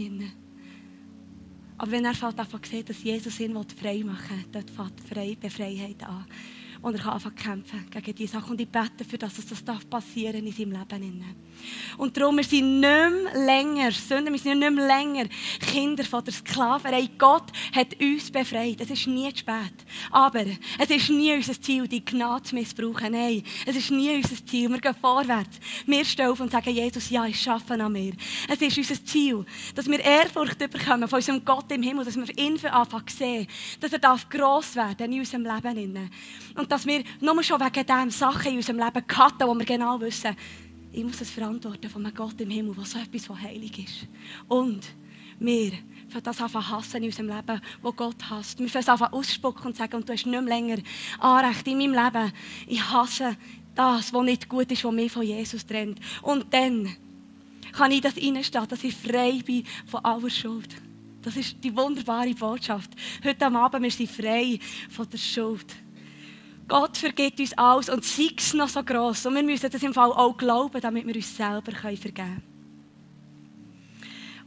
Aber 1.78 1.90
wenn 1.90 2.04
er 2.04 2.14
davon 2.14 2.60
sieht, 2.64 2.88
dass 2.88 3.02
Jesus 3.02 3.38
ihn 3.40 3.52
frei 3.72 4.02
machen 4.02 4.38
will, 4.38 4.46
dort 4.52 4.70
fängt 4.70 5.00
frei, 5.00 5.36
Befreiheit 5.38 6.02
an. 6.04 6.24
Und 6.86 6.94
er 6.94 7.02
kann 7.02 7.20
zu 7.20 7.30
kämpfen 7.32 7.90
gegen 7.90 8.14
diese 8.14 8.34
Sachen. 8.34 8.52
Und 8.52 8.60
ich 8.60 8.68
bete 8.68 9.04
für 9.04 9.18
das, 9.18 9.34
dass 9.34 9.64
das 9.64 9.84
passieren 9.84 10.46
in 10.46 10.52
seinem 10.52 10.70
Leben. 10.70 11.24
Und 11.98 12.16
darum, 12.16 12.36
wir 12.36 12.44
sind 12.44 12.78
nicht 12.78 12.80
mehr 12.80 13.10
länger 13.44 13.90
Sünder, 13.90 14.30
wir 14.30 14.38
sind 14.38 14.60
nicht 14.60 14.70
mehr 14.70 14.86
länger 14.86 15.24
Kinder 15.58 16.04
von 16.04 16.22
der 16.22 16.32
Sklaverei. 16.32 17.08
Gott 17.18 17.50
hat 17.74 18.00
uns 18.00 18.30
befreit. 18.30 18.80
Es 18.80 18.90
ist 18.90 19.08
nie 19.08 19.32
zu 19.32 19.38
spät. 19.38 19.74
Aber 20.12 20.44
es 20.78 20.90
ist 20.90 21.10
nie 21.10 21.34
unser 21.34 21.60
Ziel, 21.60 21.88
die 21.88 22.04
Gnade 22.04 22.44
zu 22.44 22.54
missbrauchen. 22.54 23.10
Nein, 23.10 23.42
es 23.66 23.74
ist 23.74 23.90
nie 23.90 24.14
unser 24.14 24.46
Ziel. 24.46 24.70
Wir 24.70 24.78
gehen 24.78 24.94
vorwärts. 25.00 25.58
Wir 25.86 26.04
stehen 26.04 26.28
auf 26.28 26.38
und 26.38 26.52
sagen, 26.52 26.70
Jesus, 26.70 27.10
ja, 27.10 27.26
ich 27.26 27.40
schaffe 27.40 27.74
an 27.74 27.92
mir. 27.92 28.12
Es 28.48 28.60
ist 28.60 28.78
unser 28.78 29.04
Ziel, 29.04 29.44
dass 29.74 29.88
wir 29.88 29.98
Ehrfurcht 29.98 30.58
bekommen 30.58 31.08
von 31.08 31.16
unserem 31.16 31.44
Gott 31.44 31.72
im 31.72 31.82
Himmel, 31.82 32.04
dass 32.04 32.16
wir 32.16 32.38
ihn 32.38 32.64
anfangen 32.66 33.08
sehen, 33.08 33.48
dass 33.80 33.92
er 33.92 33.98
darf 33.98 34.28
gross 34.28 34.76
werden 34.76 35.12
in 35.12 35.18
unserem 35.18 35.42
Leben. 35.42 36.10
Und 36.54 36.75
dass 36.76 36.84
wir 36.84 37.02
nur 37.22 37.42
schon 37.42 37.58
wegen 37.58 37.86
dem 37.86 38.10
Sachen 38.10 38.50
in 38.50 38.56
unserem 38.58 38.78
Leben 38.78 39.06
cutten, 39.06 39.48
wo 39.48 39.54
wir 39.54 39.64
genau 39.64 39.98
wissen, 39.98 40.36
ich 40.92 41.02
muss 41.02 41.22
es 41.22 41.30
verantworten 41.30 41.88
von 41.88 42.04
einem 42.04 42.14
Gott 42.14 42.38
im 42.38 42.50
Himmel, 42.50 42.76
was 42.76 42.90
so 42.90 42.98
etwas, 42.98 43.30
was 43.30 43.40
heilig 43.40 43.78
ist. 43.78 44.06
Und 44.46 44.82
wir 45.38 45.72
für 46.10 46.20
das 46.20 46.38
anfangen 46.38 46.68
hassen 46.68 46.98
in 46.98 47.04
unserem 47.04 47.28
Leben, 47.28 47.62
wo 47.80 47.92
Gott 47.92 48.16
hasst. 48.28 48.58
Wir 48.58 48.68
fangen 48.68 48.90
anfangen 48.90 49.14
ausspucken 49.14 49.68
und 49.68 49.76
sagen, 49.78 49.96
und 49.96 50.06
du 50.06 50.12
hast 50.12 50.26
nicht 50.26 50.38
mehr 50.38 50.42
länger 50.42 50.76
Anrecht 51.18 51.66
in 51.66 51.78
meinem 51.78 51.94
Leben. 51.94 52.32
Ich 52.66 52.82
hasse 52.90 53.38
das, 53.74 54.12
was 54.12 54.24
nicht 54.24 54.46
gut 54.46 54.70
ist, 54.70 54.84
was 54.84 54.92
mich 54.92 55.10
von 55.10 55.22
Jesus 55.22 55.64
trennt. 55.64 55.98
Und 56.20 56.52
dann 56.52 56.94
kann 57.72 57.90
ich 57.90 58.02
das 58.02 58.18
reinstehen, 58.18 58.68
dass 58.68 58.84
ich 58.84 58.94
frei 58.94 59.40
bin 59.46 59.64
von 59.86 60.04
aller 60.04 60.28
Schuld. 60.28 60.76
Das 61.22 61.36
ist 61.38 61.56
die 61.64 61.74
wunderbare 61.74 62.34
Botschaft. 62.34 62.90
Heute 63.24 63.46
Abend, 63.46 63.82
wir 63.82 63.90
sind 63.90 64.10
frei 64.10 64.58
von 64.90 65.08
der 65.08 65.16
Schuld. 65.16 65.85
Gott 66.68 66.96
vergibt 66.96 67.38
uns 67.38 67.56
alles 67.56 67.88
und 67.88 68.04
sei 68.04 68.30
es 68.36 68.52
noch 68.52 68.68
so 68.68 68.82
gross. 68.82 69.24
Und 69.24 69.34
wir 69.34 69.42
müssen 69.42 69.70
das 69.70 69.82
im 69.82 69.94
Fall 69.94 70.10
auch 70.10 70.36
glauben, 70.36 70.80
damit 70.80 71.06
wir 71.06 71.14
uns 71.14 71.36
selber 71.36 71.70
vergeben 71.70 72.14
können. 72.14 72.42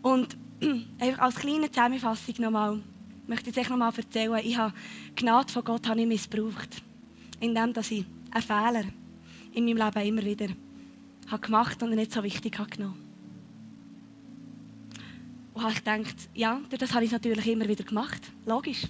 Und 0.01 0.37
einfach 0.99 1.19
als 1.19 1.35
kleine 1.35 1.71
Zusammenfassung 1.71 2.35
nochmal, 2.39 2.81
möchte 3.27 3.49
ich 3.49 3.57
euch 3.57 3.69
nochmal 3.69 3.93
erzählen, 3.95 4.41
ich 4.43 4.57
habe 4.57 4.73
Gnade 5.15 5.51
von 5.51 5.63
Gott 5.63 5.87
habe 5.87 6.01
ich 6.01 6.07
missbraucht. 6.07 6.83
Indem 7.39 7.71
dass 7.71 7.91
ich 7.91 8.05
einen 8.31 8.43
Fehler 8.43 8.83
in 9.53 9.65
meinem 9.65 9.77
Leben 9.77 10.07
immer 10.07 10.23
wieder 10.23 10.47
habe 11.27 11.41
gemacht 11.41 11.81
und 11.81 11.91
nicht 11.91 12.11
so 12.11 12.23
wichtig 12.23 12.57
habe 12.59 12.69
genommen. 12.69 13.05
Und 15.53 15.61
habe 15.61 15.71
ich 15.71 15.83
gedacht, 15.83 16.29
ja, 16.33 16.59
das 16.69 16.93
habe 16.93 17.05
ich 17.05 17.11
natürlich 17.11 17.47
immer 17.47 17.67
wieder 17.67 17.83
gemacht. 17.83 18.21
Logisch. 18.45 18.87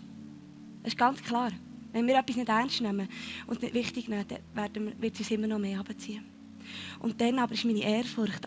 Das 0.84 0.94
ist 0.94 0.98
ganz 0.98 1.22
klar. 1.22 1.52
Wenn 1.91 2.08
wir 2.08 2.19
etwas 2.19 2.36
nicht 2.36 2.49
ernst 2.49 2.82
nehmen 2.82 3.08
und 3.47 3.62
nicht 3.62 3.73
wichtig 3.73 4.08
nehmen, 4.08 4.25
dann 4.56 5.02
wird 5.02 5.13
es 5.15 5.21
uns 5.21 5.32
immer 5.32 5.47
noch 5.47 5.60
mehr 5.60 5.80
abziehen. 5.80 6.23
Und 6.99 7.19
dann 7.19 7.39
aber 7.39 7.54
ist 7.54 7.65
meine 7.65 7.82
Ehrfurcht 7.82 8.45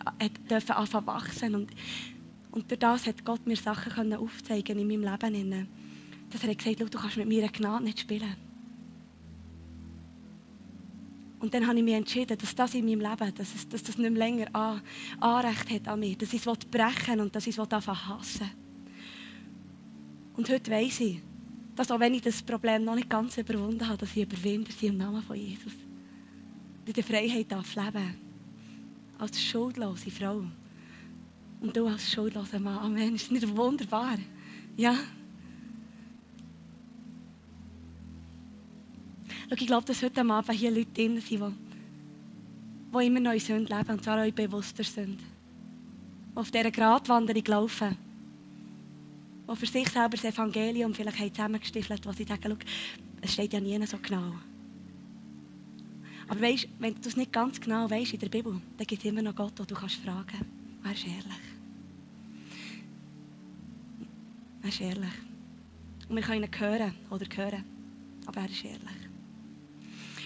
dürfen 0.49 0.71
anfangen 0.71 1.07
wachsen 1.07 1.55
und, 1.55 1.71
und 2.51 2.69
durch 2.69 2.79
das 2.79 3.05
hat 3.07 3.25
Gott 3.25 3.45
mir 3.45 3.57
Sachen 3.57 3.91
können 3.91 4.13
aufzeigen 4.13 4.79
in 4.79 4.87
meinem 4.87 5.11
Leben. 5.11 5.67
Dass 6.29 6.43
er 6.43 6.55
gesagt 6.55 6.79
hat, 6.79 6.93
du 6.93 6.97
kannst 6.97 7.17
mit 7.17 7.27
mir 7.27 7.47
Gnade 7.49 7.83
nicht 7.83 7.99
spielen. 7.99 8.35
Und 11.39 11.53
dann 11.53 11.67
habe 11.67 11.77
ich 11.77 11.83
mich 11.83 11.93
entschieden, 11.93 12.37
dass 12.37 12.55
das 12.55 12.73
in 12.73 12.85
meinem 12.85 13.01
Leben, 13.01 13.35
dass, 13.35 13.53
es, 13.53 13.67
dass 13.67 13.83
das 13.83 13.97
nicht 13.97 14.11
mehr 14.11 14.19
länger 14.19 14.55
an, 14.55 14.81
Anrecht 15.19 15.69
hat 15.71 15.87
an 15.89 15.99
mir, 15.99 16.15
dass 16.15 16.31
ich 16.31 16.45
es 16.45 16.57
brechen 16.71 17.19
und 17.19 17.35
dass 17.35 17.45
ich 17.47 17.57
es 17.57 17.59
einfach 17.59 18.07
hassen 18.07 18.49
Und 20.37 20.49
heute 20.49 20.71
weiss 20.71 21.01
ich, 21.01 21.21
dass 21.75 21.91
auch 21.91 21.99
wenn 21.99 22.13
ich 22.13 22.21
das 22.21 22.41
Problem 22.41 22.83
noch 22.83 22.95
nicht 22.95 23.09
ganz 23.09 23.37
überwunden 23.37 23.87
habe, 23.87 23.97
dass 23.97 24.15
ich 24.15 24.23
überwinde 24.23 24.71
sie 24.71 24.87
im 24.87 24.97
Namen 24.97 25.21
von 25.23 25.35
Jesus. 25.35 25.73
In 26.85 26.93
der 26.93 27.03
Freiheit 27.03 27.51
darf 27.51 27.75
leben. 27.75 28.15
Als 29.17 29.41
schuldlose 29.41 30.11
Frau. 30.11 30.43
Und 31.61 31.75
du 31.75 31.87
als 31.87 32.11
schuldloser 32.11 32.59
Mann. 32.59 32.79
Amen. 32.79 33.15
Ist 33.15 33.31
nicht 33.31 33.47
wunderbar? 33.55 34.17
Ja. 34.75 34.95
Schau, 39.49 39.55
ich 39.55 39.67
glaube, 39.67 39.85
dass 39.85 40.03
heute 40.03 40.21
Abend 40.21 40.51
hier 40.51 40.71
Leute 40.71 40.91
drin 40.93 41.21
sind, 41.21 41.29
die, 41.29 42.97
die 42.97 43.05
immer 43.05 43.33
in 43.33 43.39
Sünde 43.39 43.75
leben 43.75 43.91
und 43.91 44.03
zwar 44.03 44.19
euch 44.19 44.33
bewusster 44.33 44.83
sind. 44.83 45.19
Die 45.19 45.33
auf 46.35 46.51
dieser 46.51 46.71
Gratwanderung 46.71 47.43
laufen 47.45 47.97
die 49.53 49.59
für 49.59 49.65
sich 49.65 49.89
selber 49.89 50.17
das 50.17 50.25
Evangelium 50.25 50.93
vielleicht 50.93 51.19
haben 51.19 51.33
zusammengestiefelt, 51.33 52.05
wo 52.05 52.11
sie 52.11 52.23
sagen, 52.23 52.57
es 53.21 53.33
steht 53.33 53.53
ja 53.53 53.59
nie 53.59 53.85
so 53.85 53.97
genau. 53.97 54.33
Aber 56.27 56.41
weißt, 56.41 56.67
wenn 56.79 56.95
du 56.95 57.09
es 57.09 57.17
nicht 57.17 57.31
ganz 57.31 57.59
genau 57.59 57.89
weißt 57.89 58.13
in 58.13 58.19
der 58.19 58.29
Bibel, 58.29 58.59
dann 58.77 58.87
gibt 58.87 59.03
es 59.03 59.09
immer 59.09 59.21
noch 59.21 59.35
Gott, 59.35 59.57
den 59.59 59.67
du 59.67 59.75
kannst 59.75 59.97
fragen. 59.97 60.45
Er 60.83 60.91
ist 60.91 61.05
ehrlich. 61.05 61.43
Er 64.61 64.69
ist 64.69 64.81
ehrlich. 64.81 65.13
Und 66.07 66.15
wir 66.15 66.23
können 66.23 66.43
ihn 66.43 66.59
hören 66.59 66.93
oder 67.09 67.25
hören, 67.35 67.63
aber 68.25 68.41
er 68.41 68.49
ist 68.49 68.63
ehrlich. 68.63 69.09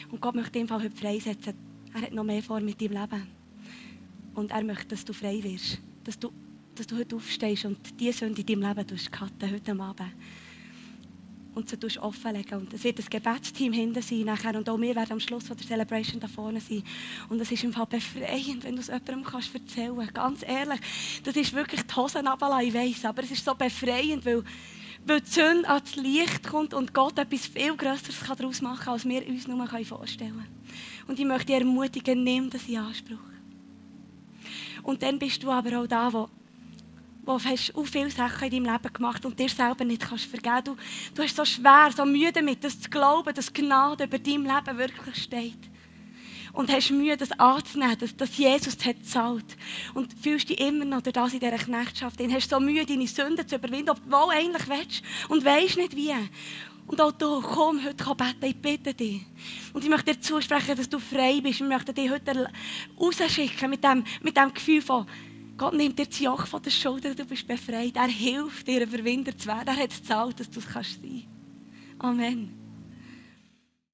Und 0.10 0.22
Gott 0.22 0.36
möchte 0.36 0.66
Fall 0.68 0.84
heute 0.84 0.96
freisetzen. 0.96 1.54
Er 1.94 2.02
hat 2.02 2.14
noch 2.14 2.24
mehr 2.24 2.44
vor 2.44 2.60
mit 2.60 2.80
deinem 2.80 3.02
Leben. 3.02 3.28
Und 4.36 4.52
er 4.52 4.64
möchte, 4.64 4.88
dass 4.88 5.04
du 5.04 5.14
frei 5.14 5.44
wirst. 5.44 5.80
Dass 6.04 6.18
du 6.18 6.32
dass 6.78 6.88
du 6.88 6.98
heute 6.98 7.16
aufstehst 7.16 7.66
und 7.66 8.00
die 8.00 8.12
Sünde 8.12 8.42
in 8.42 8.62
deinem 8.62 8.76
Leben 8.78 8.98
cutten, 9.12 9.52
heute 9.52 9.72
Abend. 9.72 10.14
Und 11.56 11.70
sie 11.70 12.00
offenlegen. 12.00 12.60
Und 12.60 12.74
es 12.74 12.84
wird 12.84 13.00
ein 13.00 13.06
Gebetsteam 13.10 13.74
hinten 13.74 14.04
sein 14.04 14.26
nachher. 14.26 14.56
Und 14.56 14.70
auch 14.70 14.80
wir 14.80 14.96
werden 14.96 15.14
am 15.14 15.20
Schluss 15.20 15.46
der 15.46 15.58
Celebration 15.58 16.20
da 16.20 16.28
vorne 16.28 16.62
sein. 16.62 16.84
Und 17.30 17.42
es 17.42 17.52
ist 17.52 17.64
im 17.64 17.74
Fall 17.74 17.88
befreiend, 17.88 18.64
wenn 18.64 18.76
du 18.76 18.82
es 18.82 18.88
jemandem 18.88 19.24
kannst 19.24 19.56
erzählen 19.56 19.96
kannst. 19.96 20.14
Ganz 20.14 20.44
ehrlich, 20.44 20.80
das 21.24 21.36
ist 21.36 21.54
wirklich 21.54 21.82
die 21.82 21.96
Hosen 21.96 22.28
runterlassen, 22.28 22.68
ich 22.68 22.74
weiss. 22.76 23.06
Aber 23.06 23.24
es 23.24 23.32
ist 23.32 23.44
so 23.44 23.56
befreiend, 23.56 24.24
weil, 24.24 24.44
weil 25.08 25.22
die 25.22 25.32
Sünde 25.32 25.68
ans 25.68 25.96
Licht 25.96 26.48
kommt 26.48 26.76
und 26.76 26.94
Gott 26.94 27.18
etwas 27.18 27.48
viel 27.48 27.76
Größeres 27.76 28.20
daraus 28.38 28.62
machen 28.62 28.84
kann, 28.84 28.94
als 28.94 29.06
wir 29.06 29.28
uns 29.28 29.48
nur 29.48 29.68
vorstellen 29.68 30.34
können. 30.34 30.48
Und 31.08 31.18
ich 31.18 31.26
möchte 31.26 31.48
dich 31.48 31.56
ermutigen, 31.56 32.24
nimm 32.24 32.52
das 32.52 32.68
in 32.68 32.78
Anspruch. 32.78 33.18
Und 34.84 35.02
dann 35.02 35.18
bist 35.18 35.42
du 35.42 35.50
aber 35.50 35.82
auch 35.82 35.88
da, 35.88 36.14
wo 36.14 36.30
wo 37.28 37.40
hast 37.40 37.76
auch 37.76 37.86
viele 37.86 38.10
Sachen 38.10 38.46
in 38.46 38.64
deinem 38.64 38.74
Leben 38.74 38.94
gemacht 38.94 39.26
und 39.26 39.38
dir 39.38 39.50
selber 39.50 39.84
nicht 39.84 40.02
kannst 40.02 40.26
vergeben. 40.26 40.64
Du, 40.64 40.78
du 41.14 41.24
hast 41.24 41.36
so 41.36 41.44
schwer, 41.44 41.90
so 41.96 42.06
müde 42.06 42.32
damit, 42.32 42.64
das 42.64 42.80
zu 42.80 42.90
glauben, 42.90 43.34
dass 43.34 43.52
Gnade 43.52 44.06
über 44.06 44.18
deinem 44.18 44.46
Leben 44.46 44.78
wirklich 44.78 45.24
steht. 45.24 45.60
Und 46.54 46.72
hast 46.72 46.90
Mühe, 46.90 47.16
das 47.18 47.32
anzunehmen, 47.34 47.98
dass, 48.00 48.16
dass 48.16 48.36
Jesus 48.36 48.74
hat 48.84 48.98
gezahlt. 48.98 49.58
Und 49.94 50.14
fühlst 50.14 50.50
dich 50.50 50.60
immer 50.60 50.86
noch 50.86 51.02
das 51.02 51.34
in 51.34 51.40
dieser 51.40 51.58
Knechtschaft. 51.58 52.20
Und 52.20 52.34
hast 52.34 52.50
so 52.50 52.60
Mühe, 52.60 52.86
deine 52.86 53.08
Sünden 53.08 53.48
zu 53.48 53.58
überwinden, 53.58 53.92
obwohl 53.92 54.34
du 54.34 54.40
eigentlich 54.40 54.68
willst 54.68 55.04
und 55.30 55.46
weisst 55.46 55.78
nicht 55.78 55.96
wie. 55.96 56.14
Und 56.88 57.02
auch 57.02 57.12
du, 57.12 57.42
komm 57.42 57.84
heute 57.84 58.04
beten, 58.16 58.46
ich 58.46 58.56
bitte 58.56 58.94
dich. 58.94 59.26
Und 59.74 59.84
ich 59.84 59.90
möchte 59.90 60.14
dir 60.14 60.22
zusprechen, 60.22 60.78
dass 60.78 60.88
du 60.88 61.00
frei 61.00 61.42
bist. 61.42 61.60
Ich 61.60 61.68
möchte 61.68 61.94
dich 61.94 62.10
heute 62.10 62.50
rausschicken 62.98 63.70
mit 63.70 63.84
dem, 63.84 64.06
mit 64.22 64.38
dem 64.38 64.54
Gefühl 64.54 64.82
von, 64.82 65.06
Gott 65.58 65.74
nimmt 65.74 65.98
dir 65.98 66.06
das 66.06 66.20
Joch 66.20 66.46
von 66.46 66.62
der 66.62 66.70
Schulter, 66.70 67.16
du 67.16 67.26
bist 67.26 67.48
befreit. 67.48 67.96
Er 67.96 68.08
hilft 68.08 68.68
dir, 68.68 68.82
ein 68.82 68.88
Überwinder 68.88 69.36
zu 69.36 69.48
werden. 69.48 69.68
Er 69.68 69.78
hat 69.78 69.90
gezahlt, 69.90 70.40
dass 70.40 70.50
du 70.50 70.60
es 70.60 70.66
sein 70.66 70.74
kannst. 70.74 71.00
Amen. 72.00 72.67